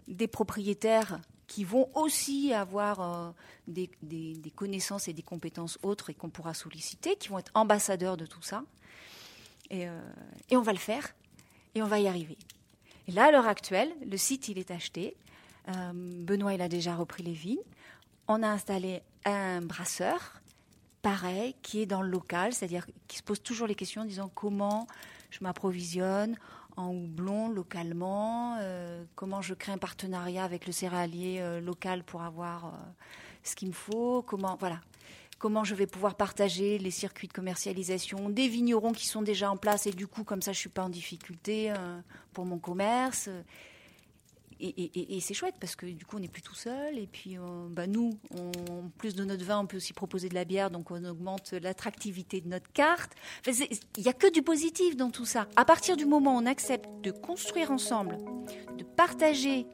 des 0.08 0.28
propriétaires 0.28 1.20
qui 1.48 1.64
vont 1.64 1.90
aussi 1.96 2.54
avoir 2.54 3.34
des, 3.68 3.90
connaissances 4.56 5.10
et 5.10 5.14
des 5.14 5.22
compétences 5.22 5.78
autres 5.84 6.10
et 6.10 6.14
qu'on 6.14 6.30
pourra 6.30 6.54
solliciter, 6.54 7.18
qui 7.18 7.28
vont 7.28 7.40
être 7.40 7.52
ambassadeurs 7.56 8.16
de 8.16 8.26
tout 8.26 8.42
ça. 8.42 8.64
et 9.70 9.90
on 10.52 10.62
va 10.62 10.72
le 10.72 10.80
faire 10.80 11.14
et 11.76 11.82
on 11.82 11.88
va 11.88 12.00
y 12.00 12.08
arriver. 12.08 12.38
Et 13.08 13.12
là, 13.12 13.26
à 13.26 13.32
l'heure 13.32 13.48
actuelle, 13.48 13.92
le 14.10 14.18
site, 14.18 14.48
il 14.48 14.58
est 14.58 14.72
acheté. 14.72 15.16
Euh, 15.70 15.92
Benoît, 15.94 16.54
il 16.54 16.62
a 16.62 16.70
déjà 16.70 16.96
repris 16.96 17.24
les 17.24 17.34
vignes. 17.34 17.64
On 18.28 18.44
a 18.44 18.48
installé 18.48 19.02
un 19.26 19.62
brasseur, 19.62 20.42
pareil, 21.02 21.56
qui 21.62 21.82
est 21.82 21.86
dans 21.86 22.02
le 22.02 22.10
local, 22.10 22.54
c'est-à-dire 22.54 22.86
qui 23.08 23.18
se 23.18 23.24
pose 23.24 23.42
toujours 23.42 23.68
les 23.68 23.76
questions 23.76 24.04
en 24.04 24.06
disant 24.06 24.32
comment 24.34 24.88
je 25.30 25.40
m'approvisionne 25.42 26.38
en 26.78 26.90
houblon 26.90 27.50
localement, 27.50 28.58
euh, 28.60 29.04
comment 29.16 29.42
je 29.42 29.54
crée 29.54 29.74
un 29.74 29.78
partenariat 29.78 30.44
avec 30.44 30.66
le 30.66 30.72
céréalier 30.72 31.40
euh, 31.42 31.60
local 31.60 32.04
pour 32.04 32.22
avoir 32.22 32.74
ce 33.44 33.56
qu'il 33.56 33.70
me 33.70 33.74
faut, 33.74 34.22
comment, 34.22 34.56
voilà, 34.60 34.80
comment 35.42 35.64
je 35.64 35.74
vais 35.74 35.88
pouvoir 35.88 36.14
partager 36.14 36.78
les 36.78 36.92
circuits 36.92 37.28
de 37.28 37.34
commercialisation 37.34 38.30
des 38.30 38.48
vignerons 38.48 38.92
qui 38.92 39.08
sont 39.08 39.24
déjà 39.24 39.50
en 39.50 39.58
place 39.58 39.88
et 39.88 39.92
du 39.92 40.06
coup 40.06 40.24
comme 40.24 40.44
ça 40.44 40.52
je 40.52 40.60
suis 40.60 40.70
pas 40.70 40.84
en 40.84 40.90
difficulté 40.90 41.72
euh, 41.72 42.00
pour 42.32 42.46
mon 42.46 42.60
commerce. 42.60 43.28
Et, 44.64 45.20
c'est 45.22 45.34
chouette 45.34 45.56
parce 45.60 45.76
que 45.76 45.88
du 45.88 46.06
coup 46.06 46.18
on 46.18 46.20
n'est 46.20 46.28
plus 46.28 46.44
tout 46.44 46.54
seul 46.54 47.00
et 47.00 47.08
puis 47.08 47.36
euh, 47.36 47.42
bah, 47.72 47.88
nous, 47.88 48.12
en 48.38 48.90
plus 49.00 49.16
de 49.16 49.24
notre 49.24 49.44
vin, 49.44 49.58
on 49.58 49.66
peut 49.66 49.78
aussi 49.78 49.92
proposer 49.92 50.30
de 50.30 50.36
la 50.36 50.46
bière 50.46 50.70
donc 50.70 50.92
on 50.92 51.04
augmente 51.04 51.54
l'attractivité 51.54 52.42
de 52.42 52.48
notre 52.48 52.72
carte. 52.72 53.14
Il 53.48 54.04
n'y 54.04 54.08
a 54.08 54.14
que 54.14 54.32
du 54.32 54.44
positif 54.44 54.96
dans 54.96 55.10
tout 55.10 55.26
ça. 55.26 55.48
À 55.56 55.66
partir 55.66 55.98
du 55.98 56.06
moment 56.06 56.36
où 56.36 56.40
on 56.40 56.46
accepte 56.46 56.88
de 57.02 57.10
construire 57.10 57.72
ensemble, 57.72 58.20
partager, 58.96 59.68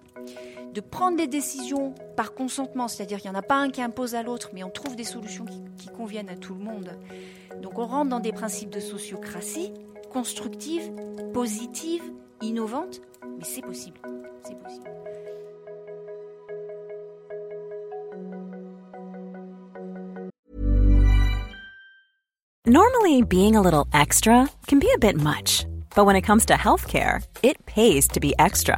de 0.73 0.81
prendre 0.81 1.17
des 1.17 1.27
décisions 1.27 1.93
par 2.15 2.33
consentement, 2.33 2.87
c'est-à-dire 2.87 3.19
qu'il 3.19 3.31
n'y 3.31 3.35
en 3.35 3.39
a 3.39 3.43
pas 3.43 3.57
un 3.57 3.69
qui 3.69 3.81
impose 3.81 4.15
à 4.15 4.23
l'autre, 4.23 4.49
mais 4.53 4.63
on 4.63 4.69
trouve 4.69 4.95
des 4.95 5.03
solutions 5.03 5.45
qui, 5.45 5.87
conviennent 5.95 6.29
à 6.29 6.35
tout 6.35 6.53
le 6.53 6.59
monde. 6.59 6.91
Donc 7.61 7.79
on 7.79 7.87
rentre 7.87 8.09
dans 8.09 8.19
des 8.19 8.31
principes 8.31 8.69
de 8.69 8.79
sociocratie 8.79 9.73
constructive, 10.11 10.91
positive, 11.33 12.03
innovante, 12.41 13.01
mais 13.37 13.43
c'est 13.43 13.61
possible. 13.61 13.99
C'est 14.43 14.55
possible. 14.55 14.85
Normally, 22.65 23.21
being 23.21 23.55
a 23.55 23.61
little 23.61 23.87
extra 23.93 24.49
can 24.67 24.79
be 24.79 24.89
a 24.93 24.97
bit 24.99 25.15
much, 25.15 25.65
but 25.95 26.05
when 26.05 26.17
it 26.17 26.23
comes 26.23 26.45
to 26.47 26.53
healthcare, 26.53 27.23
it 27.41 27.65
pays 27.65 28.07
to 28.09 28.19
be 28.19 28.33
extra. 28.37 28.77